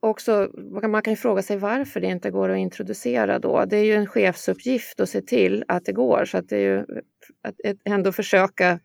[0.00, 0.50] också,
[0.82, 3.64] man kan ju fråga sig varför det inte går att introducera då.
[3.64, 6.60] Det är ju en chefsuppgift att se till att det går, så att det är
[6.60, 6.84] ju
[7.42, 8.80] att ändå försöka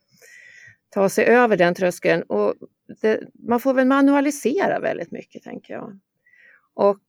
[0.90, 2.24] ta sig över den tröskeln.
[2.24, 2.54] Och
[3.02, 6.00] det, man får väl manualisera väldigt mycket, tänker jag.
[6.74, 7.04] Och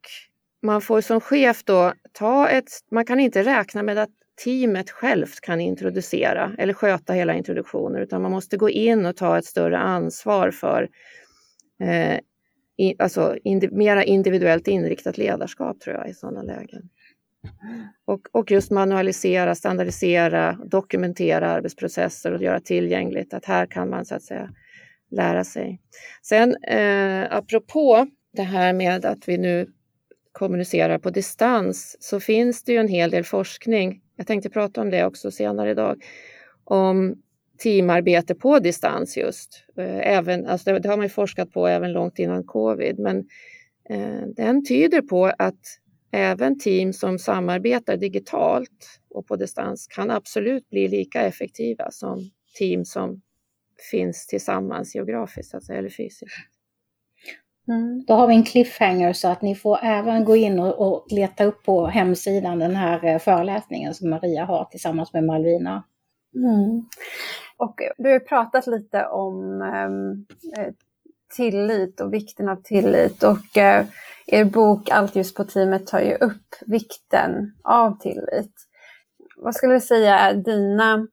[0.63, 4.11] man får som chef då ta ett, man kan inte räkna med att
[4.45, 9.39] teamet självt kan introducera eller sköta hela introduktionen utan man måste gå in och ta
[9.39, 10.89] ett större ansvar för
[11.81, 12.19] eh,
[12.77, 16.91] i, alltså indi, mera individuellt inriktat ledarskap tror jag i sådana lägen.
[18.05, 24.15] Och, och just manualisera, standardisera, dokumentera arbetsprocesser och göra tillgängligt att här kan man så
[24.15, 24.51] att säga
[25.11, 25.81] lära sig.
[26.23, 29.67] Sen eh, apropå det här med att vi nu
[30.35, 34.91] kommunicerar på distans så finns det ju en hel del forskning, jag tänkte prata om
[34.91, 36.03] det också senare idag,
[36.65, 37.15] om
[37.63, 39.65] teamarbete på distans just.
[39.79, 43.19] Eh, även, alltså det, har man ju forskat på även långt innan covid, men
[43.91, 45.61] eh, den tyder på att
[46.13, 52.85] även team som samarbetar digitalt och på distans kan absolut bli lika effektiva som team
[52.85, 53.23] som
[53.91, 56.54] finns tillsammans geografiskt alltså, eller fysiskt.
[57.69, 58.05] Mm.
[58.07, 61.45] Då har vi en cliffhanger så att ni får även gå in och, och leta
[61.45, 65.85] upp på hemsidan den här eh, föreläsningen som Maria har tillsammans med Malvina.
[66.37, 66.85] Mm.
[67.57, 70.27] Och du har pratat lite om ehm,
[70.59, 70.73] eh,
[71.37, 73.87] tillit och vikten av tillit och eh,
[74.27, 78.53] er bok Allt just på teamet tar ju upp vikten av tillit.
[79.37, 81.07] Vad skulle du säga är dina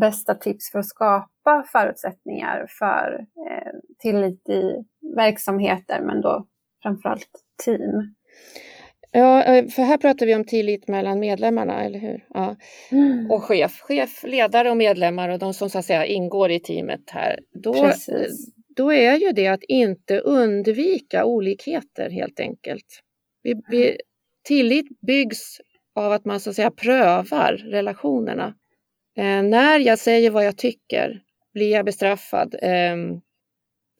[0.00, 4.84] bästa tips för att skapa förutsättningar för eh, tillit i
[5.16, 6.46] verksamheter, men då
[6.82, 7.30] framförallt
[7.64, 8.14] team?
[9.12, 12.24] Ja, eh, för här pratar vi om tillit mellan medlemmarna, eller hur?
[12.28, 12.56] Ja.
[12.90, 13.30] Mm.
[13.30, 17.10] Och chef, chef, ledare och medlemmar och de som så att säga ingår i teamet
[17.10, 17.38] här.
[17.52, 17.92] Då,
[18.76, 22.86] då är ju det att inte undvika olikheter helt enkelt.
[23.42, 23.96] Vi, vi,
[24.44, 25.60] tillit byggs
[25.94, 28.54] av att man så att säga prövar relationerna.
[29.18, 31.20] Eh, när jag säger vad jag tycker,
[31.54, 32.54] blir jag bestraffad?
[32.62, 32.96] Eh,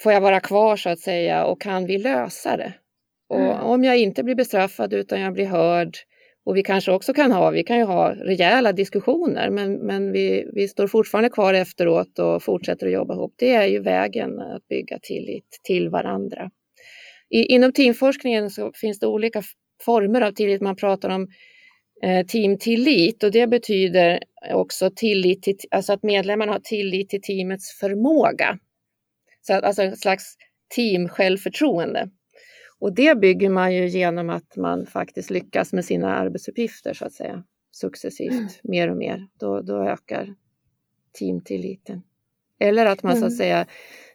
[0.03, 2.73] får jag vara kvar så att säga och kan vi lösa det?
[3.29, 3.61] Och mm.
[3.61, 5.97] om jag inte blir bestraffad utan jag blir hörd
[6.45, 10.51] och vi kanske också kan ha, vi kan ju ha rejäla diskussioner men, men vi,
[10.53, 13.35] vi står fortfarande kvar efteråt och fortsätter att jobba ihop.
[13.37, 16.51] Det är ju vägen att bygga tillit till varandra.
[17.31, 19.43] I, inom teamforskningen så finns det olika
[19.83, 20.63] former av tillit.
[20.63, 21.29] Man pratar om
[22.29, 24.21] teamtillit och det betyder
[24.53, 28.59] också tillit till, alltså att medlemmarna har tillit till teamets förmåga.
[29.43, 30.37] Så att, alltså en slags
[30.77, 32.11] teamsjälvförtroende.
[32.79, 37.13] Och det bygger man ju genom att man faktiskt lyckas med sina arbetsuppgifter så att
[37.13, 38.49] säga successivt mm.
[38.63, 39.27] mer och mer.
[39.41, 40.35] Då, då ökar
[41.19, 42.03] teamtilliten.
[42.61, 43.21] Eller att man mm.
[43.21, 43.39] så att mm.
[43.39, 43.67] säga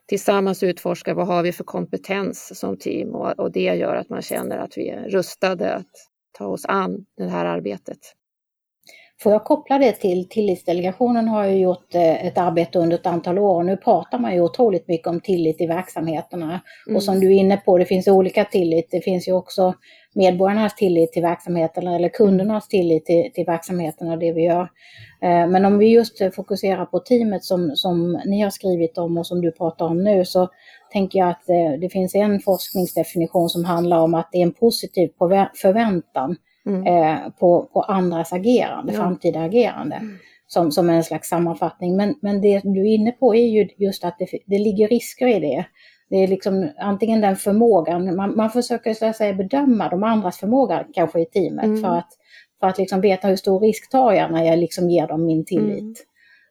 [0.05, 4.21] tillsammans utforskar vad har vi för kompetens som team och, och det gör att man
[4.21, 8.15] känner att vi är rustade att ta oss an det här arbetet.
[9.23, 13.39] Får jag koppla det till Tillitsdelegationen har ju gjort eh, ett arbete under ett antal
[13.39, 13.63] år.
[13.63, 16.61] Nu pratar man ju otroligt mycket om tillit i verksamheterna.
[16.87, 16.95] Mm.
[16.95, 18.87] Och som du är inne på, det finns olika tillit.
[18.91, 19.73] Det finns ju också
[20.13, 24.69] medborgarnas tillit till verksamheterna eller kundernas tillit till, till verksamheterna och det vi gör.
[25.21, 29.27] Eh, men om vi just fokuserar på teamet som, som ni har skrivit om och
[29.27, 30.49] som du pratar om nu så
[30.93, 34.53] tänker jag att eh, det finns en forskningsdefinition som handlar om att det är en
[34.53, 35.09] positiv
[35.61, 36.87] förväntan mm.
[36.87, 38.99] eh, på, på andras agerande, ja.
[38.99, 39.95] framtida agerande.
[39.95, 40.17] Mm.
[40.47, 41.97] Som, som en slags sammanfattning.
[41.97, 45.27] Men, men det du är inne på är ju just att det, det ligger risker
[45.27, 45.65] i det.
[46.09, 50.37] Det är liksom antingen den förmågan, man, man försöker så att säga bedöma de andras
[50.37, 51.81] förmåga kanske i teamet mm.
[51.81, 52.09] för att,
[52.59, 55.45] för att liksom veta hur stor risk tar jag när jag liksom ger dem min
[55.45, 55.79] tillit.
[55.79, 55.95] Mm.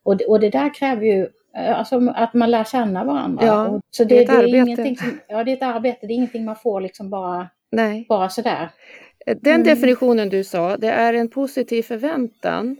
[0.03, 3.47] Och, det, och det där kräver ju eh, alltså, att man lär känna varandra.
[3.47, 4.67] Ja, så det, det är det är.
[4.67, 8.07] Ingenting som, ja, det är ett arbete, det är ingenting man får liksom bara, Nej.
[8.09, 8.71] bara sådär.
[9.27, 9.65] Den mm.
[9.65, 12.77] definitionen du sa, det är en positiv förväntan.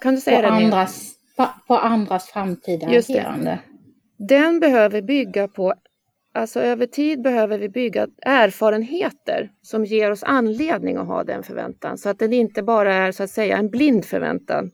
[0.00, 3.58] Kan du säga på den andras, på, på, andras framtida Just agerande.
[4.16, 4.26] Det.
[4.34, 5.74] Den behöver bygga på,
[6.34, 11.98] alltså över tid behöver vi bygga erfarenheter som ger oss anledning att ha den förväntan.
[11.98, 14.70] Så att den inte bara är så att säga en blind förväntan.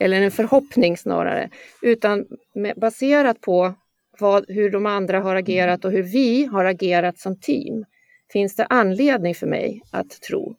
[0.00, 1.50] Eller en förhoppning snarare.
[1.82, 3.74] Utan med, baserat på
[4.20, 7.84] vad, hur de andra har agerat och hur vi har agerat som team
[8.32, 10.56] finns det anledning för mig att tro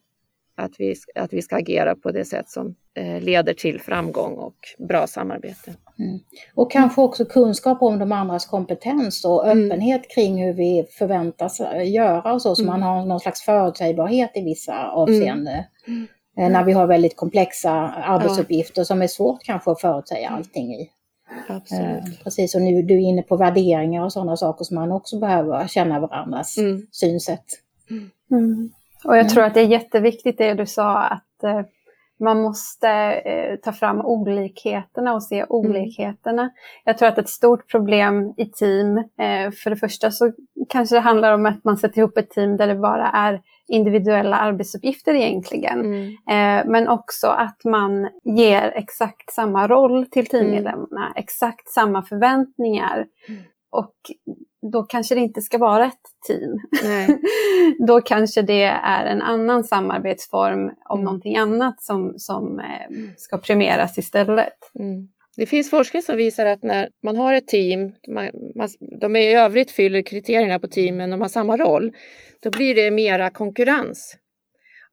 [0.56, 4.56] att vi, att vi ska agera på det sätt som eh, leder till framgång och
[4.88, 5.74] bra samarbete.
[6.00, 6.20] Mm.
[6.56, 9.66] Och kanske också kunskap om de andras kompetens och mm.
[9.66, 12.72] öppenhet kring hur vi förväntas göra och så, så mm.
[12.72, 15.64] man har någon slags förutsägbarhet i vissa avseenden.
[15.88, 16.08] Mm.
[16.38, 18.86] Eh, när vi har väldigt komplexa arbetsuppgifter ja.
[18.86, 20.90] som är svårt kanske att förutsäga allting i.
[21.48, 21.86] Absolut.
[21.86, 25.20] Eh, precis, och nu du är inne på värderingar och sådana saker som man också
[25.20, 26.88] behöver känna varandras mm.
[26.92, 27.46] synsätt.
[28.32, 28.70] Mm.
[29.06, 31.62] Och jag tror att det är jätteviktigt det du sa att eh,
[32.22, 36.50] man måste eh, ta fram olikheterna och se olikheterna.
[36.84, 40.32] Jag tror att ett stort problem i team, eh, för det första så
[40.70, 44.38] kanske det handlar om att man sätter ihop ett team där det bara är individuella
[44.38, 45.80] arbetsuppgifter egentligen.
[45.80, 46.08] Mm.
[46.10, 53.06] Eh, men också att man ger exakt samma roll till teammedlemmarna, exakt samma förväntningar.
[53.28, 53.42] Mm.
[53.70, 53.96] Och
[54.72, 56.60] då kanske det inte ska vara ett team.
[57.88, 61.06] Då kanske det är en annan samarbetsform om Mm.
[61.06, 64.54] någonting annat som, som eh, ska premieras istället.
[64.80, 65.08] Mm.
[65.36, 68.70] Det finns forskning som visar att när man har ett team, man, man,
[69.02, 71.92] de i övrigt fyller kriterierna på teamen, de har samma roll,
[72.44, 74.18] då blir det mera konkurrens.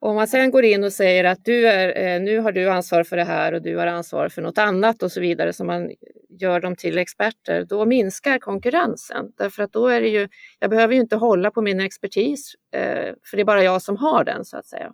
[0.00, 3.04] Om man sen går in och säger att du är, eh, nu har du ansvar
[3.04, 5.90] för det här och du har ansvar för något annat och så vidare, så man
[6.28, 9.32] gör dem till experter, då minskar konkurrensen.
[9.38, 10.28] Därför att då är det ju,
[10.58, 13.96] jag behöver ju inte hålla på min expertis, eh, för det är bara jag som
[13.96, 14.92] har den så att säga.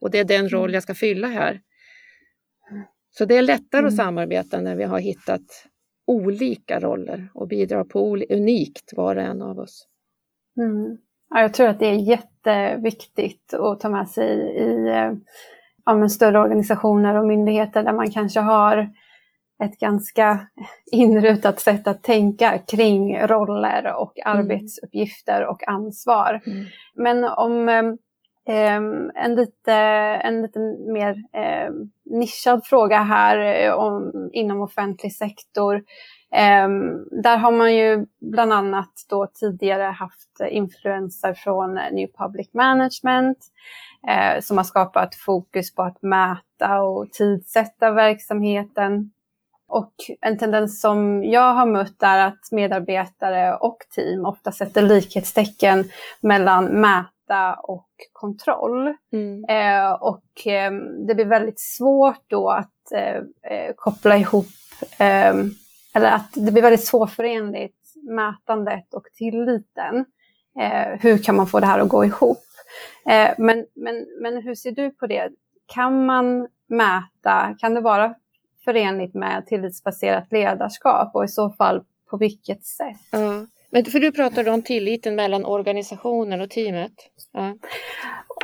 [0.00, 1.60] Och det är den roll jag ska fylla här.
[3.10, 3.96] Så det är lättare att Mm.
[3.96, 5.66] samarbeta när vi har hittat
[6.06, 9.86] olika roller och bidrar på unikt var och en av oss.
[10.60, 10.96] Mm.
[11.30, 15.12] Ja, jag tror att det är jätteviktigt att ta med sig i eh,
[15.84, 18.90] ja, större organisationer och myndigheter där man kanske har
[19.64, 20.46] ett ganska
[20.92, 26.40] inrutat sätt att tänka kring roller och arbetsuppgifter och ansvar.
[26.46, 26.64] Mm.
[26.94, 27.68] Men om
[28.48, 29.72] em, en, lite,
[30.22, 30.58] en lite
[30.92, 31.70] mer eh,
[32.04, 35.82] nischad fråga här om, inom offentlig sektor.
[36.32, 43.38] Em, där har man ju bland annat då tidigare haft influenser från New Public Management
[44.08, 49.10] eh, som har skapat fokus på att mäta och tidsätta verksamheten.
[49.68, 55.84] Och en tendens som jag har mött är att medarbetare och team ofta sätter likhetstecken
[56.20, 58.94] mellan mäta och kontroll.
[59.12, 59.44] Mm.
[59.44, 60.72] Eh, och eh,
[61.06, 63.16] det blir väldigt svårt då att eh,
[63.52, 64.46] eh, koppla ihop,
[64.98, 65.34] eh,
[65.94, 70.04] eller att det blir väldigt svårförenligt, mätandet och tilliten.
[70.60, 72.38] Eh, hur kan man få det här att gå ihop?
[73.06, 75.30] Eh, men, men, men hur ser du på det?
[75.66, 78.14] Kan man mäta, kan det vara
[78.64, 82.96] förenligt med tillitsbaserat ledarskap och i så fall på vilket sätt?
[83.10, 83.46] Ja.
[83.70, 86.92] Men för du pratade om tilliten mellan organisationen och teamet.
[87.32, 87.56] Ja.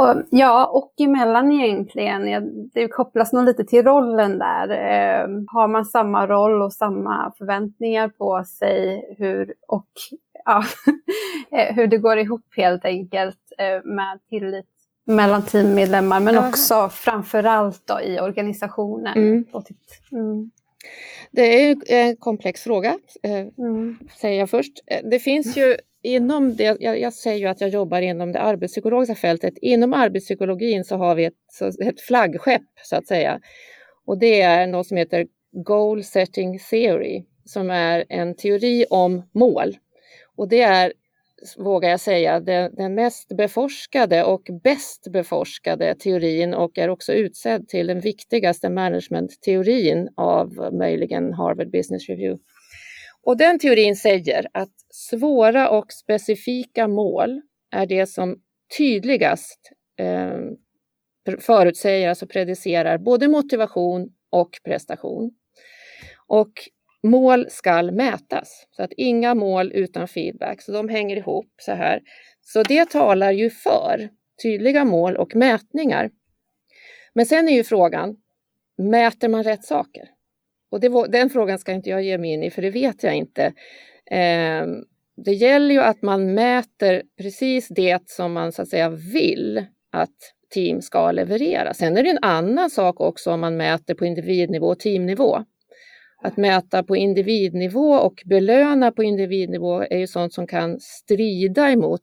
[0.01, 2.51] Och, ja, och emellan egentligen.
[2.74, 4.68] Det kopplas nog lite till rollen där.
[4.70, 9.88] Eh, har man samma roll och samma förväntningar på sig hur, och
[10.44, 10.64] ja,
[11.59, 14.66] eh, hur det går ihop helt enkelt eh, med tillit
[15.09, 16.49] mellan teammedlemmar men Ja.
[16.49, 19.16] också framförallt då i organisationen.
[19.16, 19.44] Mm.
[20.12, 20.51] Mm.
[21.30, 23.99] Det är en komplex fråga, eh, Mm.
[24.20, 24.72] säger jag först.
[24.86, 25.76] Eh, Det finns ju
[26.07, 29.55] inom det, jag, jag säger ju att jag jobbar inom det arbetspsykologiska fältet.
[29.63, 31.35] Inom arbetspsykologin så har vi ett,
[31.83, 33.41] ett flaggskepp så att säga.
[34.07, 39.77] Och det är något som heter Goal Setting Theory som är en teori om mål.
[40.37, 40.93] Och det är,
[41.57, 47.69] vågar jag säga, den, den mest beforskade och bäst beforskade teorin och är också utsedd
[47.69, 52.43] till den viktigaste managementteorin av möjligen Harvard Business Review.
[53.27, 58.37] Och den teorin säger att svåra och specifika mål är det som
[58.79, 60.39] tydligast eh,
[61.41, 65.31] förutsäger, alltså predicerar både motivation och prestation.
[66.27, 66.53] Och
[67.03, 72.01] mål skall mätas, så att inga mål utan feedback, så de hänger ihop så här.
[72.41, 74.09] Så det talar ju för
[74.43, 76.11] tydliga mål och mätningar.
[77.14, 78.16] Men sen är ju frågan,
[78.79, 80.16] mäter man rätt saker?
[80.77, 83.03] Och det var, den frågan ska inte jag ge mig in i, för det vet
[83.03, 83.45] jag inte.
[84.11, 84.66] Eh,
[85.24, 90.16] det gäller ju att man mäter precis det som man så att säga vill att
[90.55, 91.74] team ska leverera.
[91.74, 95.45] Sen är det en annan sak också om man mäter på individnivå och teamnivå.
[96.22, 102.01] Att mäta på individnivå och belöna på individnivå är ju sånt som kan strida emot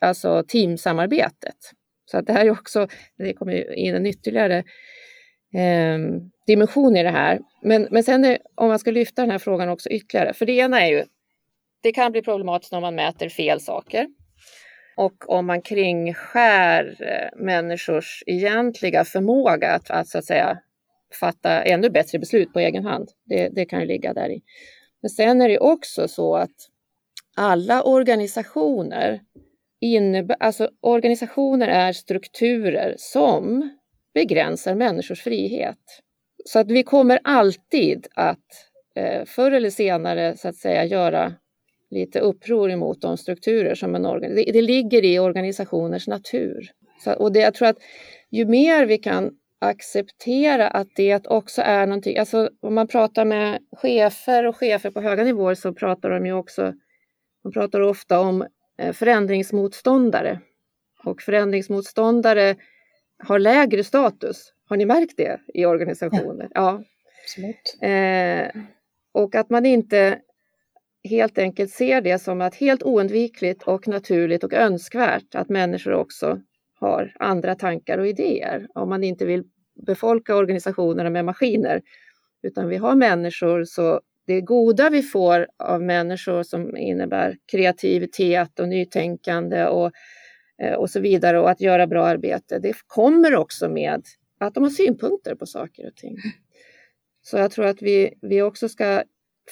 [0.00, 1.56] alltså teamsamarbetet.
[2.10, 2.88] Så att det här är också,
[3.18, 4.58] det kommer in en ytterligare
[5.54, 5.98] eh,
[6.46, 7.40] dimension i det här.
[7.62, 10.52] Men, men sen är, om man ska lyfta den här frågan också ytterligare, för det
[10.52, 11.04] ena är ju,
[11.82, 14.06] det kan bli problematiskt om man mäter fel saker.
[14.96, 20.58] Och om man kringskär eh, människors egentliga förmåga att, att så att säga
[21.20, 23.08] fatta ännu bättre beslut på egen hand.
[23.24, 24.42] Det, det kan ju ligga där i.
[25.02, 26.56] Men sen är det också så att
[27.36, 29.20] alla organisationer
[29.80, 33.70] innebär, alltså organisationer är strukturer som
[34.14, 36.02] begränsar människors frihet.
[36.44, 38.38] Så att vi kommer alltid att
[38.96, 41.32] eh, förr eller senare så att säga göra
[41.90, 44.44] lite uppror emot de strukturer som en organisation...
[44.46, 46.70] Det, det ligger i organisationers natur.
[47.04, 47.78] Så, och det, jag tror att
[48.30, 53.58] ju mer vi kan acceptera att det också är någonting, alltså om man pratar med
[53.76, 56.72] chefer och chefer på höga nivåer så pratar de ju också,
[57.42, 58.46] de pratar ofta om
[58.78, 60.40] eh, förändringsmotståndare.
[61.04, 62.56] Och förändringsmotståndare
[63.24, 64.52] har lägre status.
[64.68, 66.48] Har ni märkt det i organisationer?
[66.54, 66.82] Ja.
[67.24, 67.78] Absolut.
[67.82, 68.62] Eh,
[69.14, 70.18] och att man inte
[71.04, 76.40] helt enkelt ser det som att helt oundvikligt och naturligt och önskvärt att människor också
[76.80, 78.66] har andra tankar och idéer.
[78.74, 79.44] Om man inte vill
[79.86, 81.82] befolka organisationerna med maskiner.
[82.42, 88.68] Utan vi har människor, så det goda vi får av människor som innebär kreativitet och
[88.68, 89.90] nytänkande och,
[90.62, 94.02] Eh, och så vidare och att göra bra arbete, det kommer också med
[94.40, 96.16] att de har synpunkter på saker och ting.
[97.22, 99.02] Så jag tror att vi, vi också ska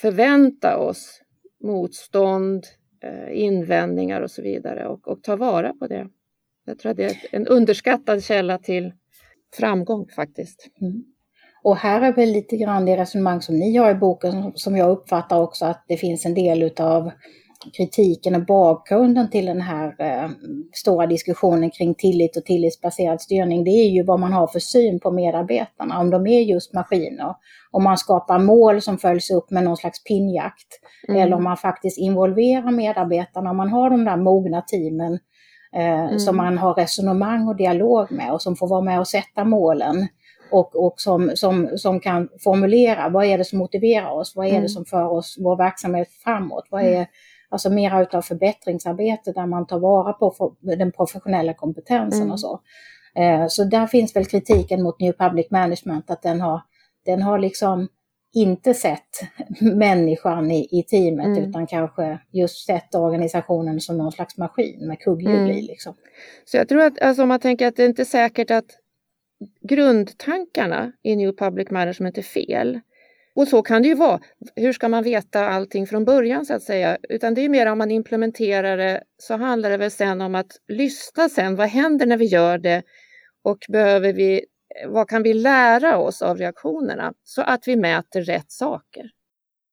[0.01, 1.23] förvänta oss
[1.65, 2.65] motstånd,
[3.03, 6.09] eh, invändningar och så vidare och, och ta vara på det.
[6.65, 8.93] Jag tror att det är en underskattad källa till
[9.57, 10.69] framgång faktiskt.
[10.81, 11.05] Mm.
[11.63, 14.91] Och här är väl lite grann det resonemang som ni har i boken som jag
[14.91, 17.11] uppfattar också att det finns en del utav
[17.77, 20.31] kritiken och bakgrunden till den här eh,
[20.73, 25.01] stora diskussionen kring tillit och tillitsbaserad styrning, det är ju vad man har för syn
[25.01, 27.35] på medarbetarna, om de är just maskiner.
[27.71, 30.69] Om man skapar mål som följs upp med någon slags pinnjakt,
[31.09, 31.21] mm.
[31.21, 35.19] eller om man faktiskt involverar medarbetarna, om man har de där mogna teamen
[35.77, 36.19] eh, mm.
[36.19, 40.09] som man har resonemang och dialog med och som får vara med och sätta målen
[40.51, 44.51] och, och som, som, som kan formulera vad är det som motiverar oss, vad är
[44.51, 44.63] mm.
[44.63, 47.07] det som för oss, vår verksamhet framåt, vad är
[47.51, 52.33] Alltså mera utav förbättringsarbete där man tar vara på den professionella kompetensen mm.
[52.33, 52.61] och så.
[53.15, 56.61] Eh, så där finns väl kritiken mot New Public Management att den har,
[57.05, 57.89] den har liksom
[58.33, 59.23] inte sett
[59.61, 61.49] människan i, i teamet mm.
[61.49, 65.51] utan kanske just sett organisationen som någon slags maskin med kugghjul mm.
[65.51, 65.63] i.
[65.63, 65.95] Liksom.
[66.45, 68.77] Så jag tror att alltså, om man tänker att det är inte är säkert att
[69.69, 72.81] grundtankarna i New Public Management är fel.
[73.35, 74.21] Och så kan det ju vara.
[74.57, 76.99] Hur ska man veta allting från början så att säga?
[77.09, 80.53] Utan det är mer om man implementerar det så handlar det väl sen om att
[80.69, 81.57] lyssna sen.
[81.57, 82.83] Vad händer när vi gör det?
[83.43, 84.45] Och behöver vi,
[84.89, 87.15] vad kan vi lära oss av reaktionerna?
[87.25, 89.11] Så att vi mäter rätt saker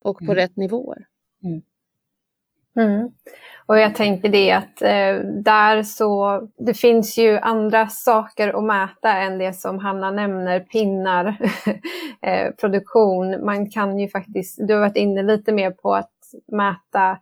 [0.02, 0.36] och på mm.
[0.36, 1.06] rätt nivåer.
[1.44, 1.62] Mm.
[2.78, 3.10] Mm.
[3.66, 9.12] Och jag tänker det att eh, där så, det finns ju andra saker att mäta
[9.12, 11.26] än det som Hanna nämner, pinnar,
[12.22, 13.46] eh, produktion.
[13.46, 16.12] Man kan ju faktiskt, du har varit inne lite mer på att
[16.52, 17.18] mäta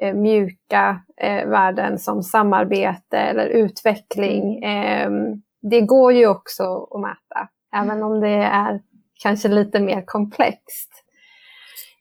[0.00, 4.64] eh, mjuka eh, värden som samarbete eller utveckling.
[4.64, 5.10] Eh,
[5.62, 8.80] det går ju också att mäta, även om det är
[9.22, 10.90] kanske lite mer komplext.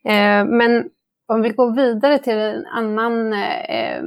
[0.06, 0.89] Eh, men
[1.28, 4.03] om vi går vidare till en annan, eh,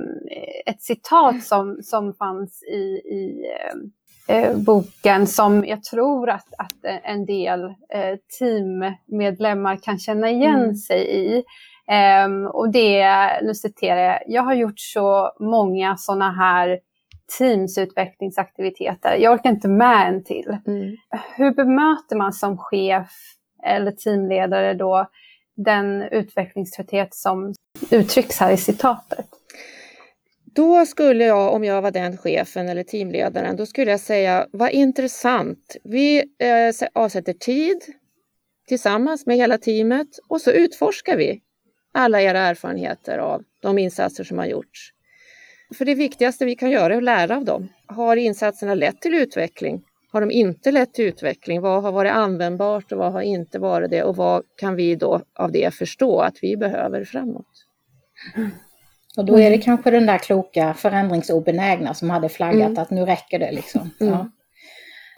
[0.66, 3.44] ett citat som, som fanns i, i
[4.28, 10.74] eh, boken som jag tror att, att en del eh, teammedlemmar kan känna igen mm.
[10.74, 11.44] sig i.
[12.24, 13.06] Um, och det,
[13.42, 16.78] nu citerar jag, jag har gjort så många sådana här
[17.38, 19.16] teamsutvecklingsaktiviteter.
[19.16, 20.56] Jag orkar inte med en till.
[20.66, 20.96] Mm.
[21.36, 23.10] Hur bemöter man som chef
[23.64, 25.06] eller teamledare då
[25.56, 27.54] den utvecklingströtthet som
[27.90, 29.26] uttrycks här i citatet?
[30.44, 34.70] Då skulle jag, om jag var den chefen eller teamledaren, då skulle jag säga vad
[34.70, 35.76] intressant.
[35.84, 37.82] Vi eh, avsätter tid
[38.68, 41.40] tillsammans med hela teamet och så utforskar vi
[41.92, 44.92] alla era erfarenheter av de insatser som har gjorts.
[45.74, 47.68] För det viktigaste vi kan göra är att lära av dem.
[47.86, 49.82] Har insatserna lett till utveckling?
[50.16, 51.60] Har de inte lett till utveckling?
[51.60, 54.02] Vad har varit användbart och vad har inte varit det?
[54.02, 57.46] Och vad kan vi då av det förstå att vi behöver framåt?
[59.16, 62.78] Och då är det kanske den där kloka förändringsobenägna som hade flaggat mm.
[62.82, 63.90] att nu räcker det liksom.
[64.00, 64.12] Mm.
[64.12, 64.30] Ja.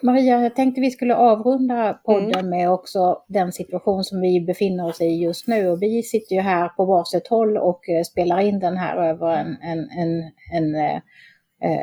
[0.03, 2.49] Maria, jag tänkte vi skulle avrunda podden mm.
[2.49, 5.67] med också den situation som vi befinner oss i just nu.
[5.67, 9.37] Och vi sitter ju här på varsitt håll och eh, spelar in den här över
[9.37, 11.01] en, en, en, en eh,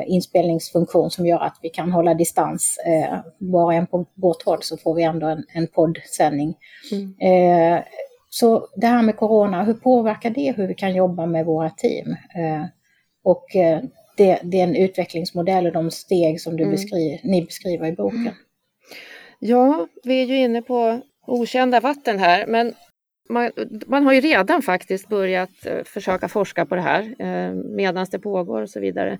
[0.07, 2.77] inspelningsfunktion som gör att vi kan hålla distans.
[2.85, 6.55] Eh, var en på vårt håll så får vi ändå en, en poddsändning.
[6.91, 7.77] Mm.
[7.77, 7.83] Eh,
[8.29, 12.11] så det här med corona, hur påverkar det hur vi kan jobba med våra team?
[12.11, 12.65] Eh,
[13.23, 13.81] och eh,
[14.17, 16.75] det, det, är en utvecklingsmodell och de steg som du mm.
[16.75, 18.31] beskriver, ni beskriver i boken.
[19.39, 22.73] Ja, vi är ju inne på okända vatten här, men
[23.29, 23.51] man,
[23.87, 28.19] man, har ju redan faktiskt börjat eh, försöka forska på det här eh, medan det
[28.19, 29.19] pågår och så vidare.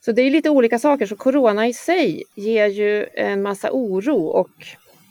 [0.00, 1.06] Så det är lite olika saker.
[1.06, 4.50] Så corona i sig ger ju en massa oro och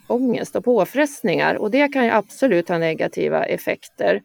[0.08, 4.22] ångest och påfrestningar och det kan ju absolut ha negativa effekter.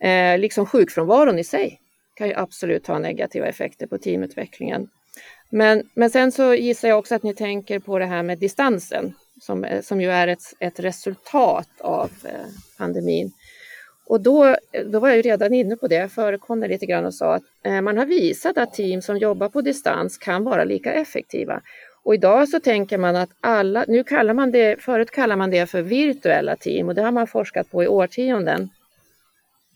[0.00, 1.80] Eh, liksom sjukfrånvaron i sig
[2.14, 4.88] kan ju absolut ha negativa effekter på teamutvecklingen.
[5.50, 9.14] Men, men sen så gissar jag också att ni tänker på det här med distansen
[9.40, 12.46] som, eh, som ju är ett, ett resultat av eh,
[12.78, 13.32] pandemin.
[14.06, 17.06] Och då, då var jag ju redan inne på det, jag förekom det lite grann
[17.06, 20.64] och sa att eh, man har visat att team som jobbar på distans kan vara
[20.64, 21.60] lika effektiva.
[22.04, 25.66] Och idag så tänker man att alla, nu kallar man det, förut kallar man det
[25.66, 28.70] för virtuella team och det har man forskat på i årtionden.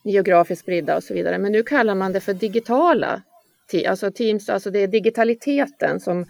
[0.05, 1.39] Geografiskt spridda och så vidare.
[1.39, 3.23] Men nu kallar man det för digitala
[3.69, 6.27] team, alltså teams, alltså det är digitaliteten som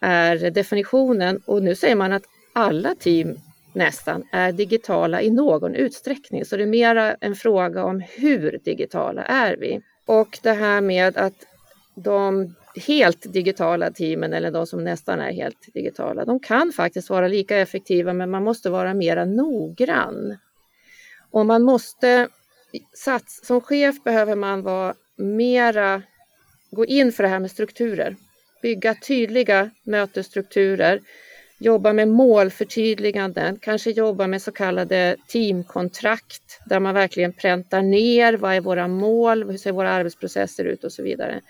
[0.00, 3.36] är definitionen och nu säger man att alla team
[3.74, 6.44] nästan är digitala i någon utsträckning.
[6.44, 9.80] Så det är mera en fråga om hur digitala är vi?
[10.06, 11.46] Och det här med att
[11.94, 17.28] de helt digitala teamen eller de som nästan är helt digitala, de kan faktiskt vara
[17.28, 20.38] lika effektiva men man måste vara mera noggrann.
[21.30, 22.28] Och man måste,
[22.94, 26.02] sats, som chef behöver man vara mera,
[26.70, 28.16] gå in för det här med strukturer.
[28.62, 31.00] Bygga tydliga mötesstrukturer,
[31.58, 38.54] jobba med målförtydliganden, kanske jobba med så kallade teamkontrakt där man verkligen präntar ner vad
[38.54, 41.40] är våra mål, hur ser våra arbetsprocesser ut och så vidare.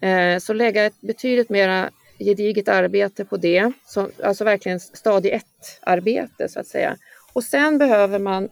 [0.00, 3.72] Eh, så lägga ett betydligt mera gediget arbete på det,
[4.24, 6.96] alltså verkligen stadie ett-arbete så att säga.
[7.32, 8.48] Och sen behöver man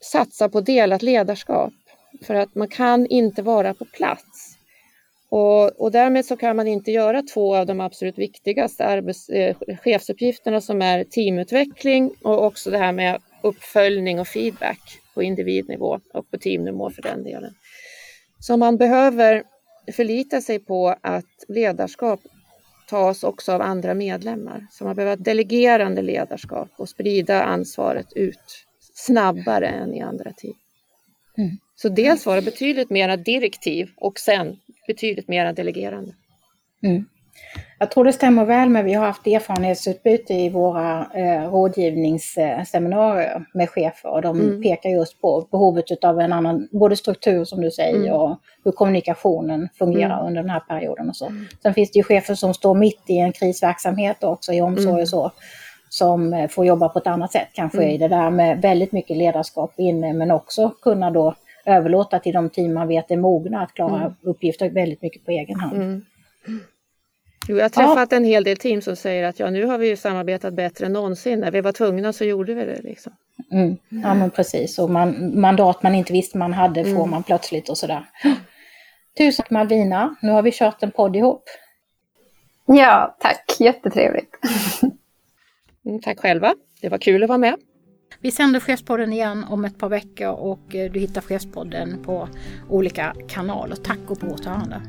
[0.00, 1.72] satsa på delat ledarskap
[2.22, 4.59] för att man kan inte vara på plats.
[5.30, 9.56] Och, och därmed så kan man inte göra två av de absolut viktigaste arbets, eh,
[9.82, 14.80] chefsuppgifterna som är teamutveckling och också det här med uppföljning och feedback
[15.14, 17.54] på individnivå och på teamnivå för den delen.
[18.40, 19.42] Så man behöver
[19.92, 22.20] förlita sig på att ledarskap
[22.88, 24.66] tas också av andra medlemmar.
[24.70, 28.64] Så man behöver ett delegerande ledarskap och sprida ansvaret ut
[28.94, 30.54] snabbare än i andra team.
[31.38, 31.50] Mm.
[31.76, 34.56] Så dels vara betydligt mera direktiv och sen
[34.86, 36.12] betydligt mera delegerande.
[36.82, 37.04] Mm.
[37.78, 43.70] Jag tror det stämmer väl med, vi har haft erfarenhetsutbyte i våra eh, rådgivningsseminarier med
[43.70, 44.62] chefer och de mm.
[44.62, 48.12] pekar just på behovet av en annan, både struktur som du säger mm.
[48.12, 50.26] och hur kommunikationen fungerar mm.
[50.26, 51.26] under den här perioden och så.
[51.26, 51.46] Mm.
[51.62, 55.02] Sen finns det ju chefer som står mitt i en krisverksamhet också i omsorg mm.
[55.02, 55.30] och så
[55.88, 57.90] som eh, får jobba på ett annat sätt kanske mm.
[57.90, 62.50] i det där med väldigt mycket ledarskap inne men också kunna då överlåta till de
[62.50, 64.12] team man vet är mogna att klara mm.
[64.22, 65.76] uppgifter väldigt mycket på egen hand.
[65.76, 66.02] Mm.
[67.48, 68.16] Jo, jag har träffat ja.
[68.16, 70.92] en hel del team som säger att ja, nu har vi ju samarbetat bättre än
[70.92, 71.40] någonsin.
[71.40, 72.82] När vi var tvungna så gjorde vi det.
[72.82, 73.12] Liksom.
[73.52, 73.76] Mm.
[73.88, 74.78] Ja, men precis.
[74.78, 77.10] Och man, mandat man inte visste man hade får mm.
[77.10, 78.04] man plötsligt och sådär.
[79.18, 80.14] Tusen tack Malvina.
[80.22, 81.44] Nu har vi kört en podd ihop.
[82.66, 83.56] Ja, tack.
[83.58, 84.36] Jättetrevligt.
[85.84, 86.54] Mm, tack själva.
[86.80, 87.54] Det var kul att vara med.
[88.18, 92.28] Vi sänder Chefspodden igen om ett par veckor och eh, du hittar Chefspodden på
[92.68, 93.76] olika kanaler.
[93.76, 94.82] Tack och på återhörande.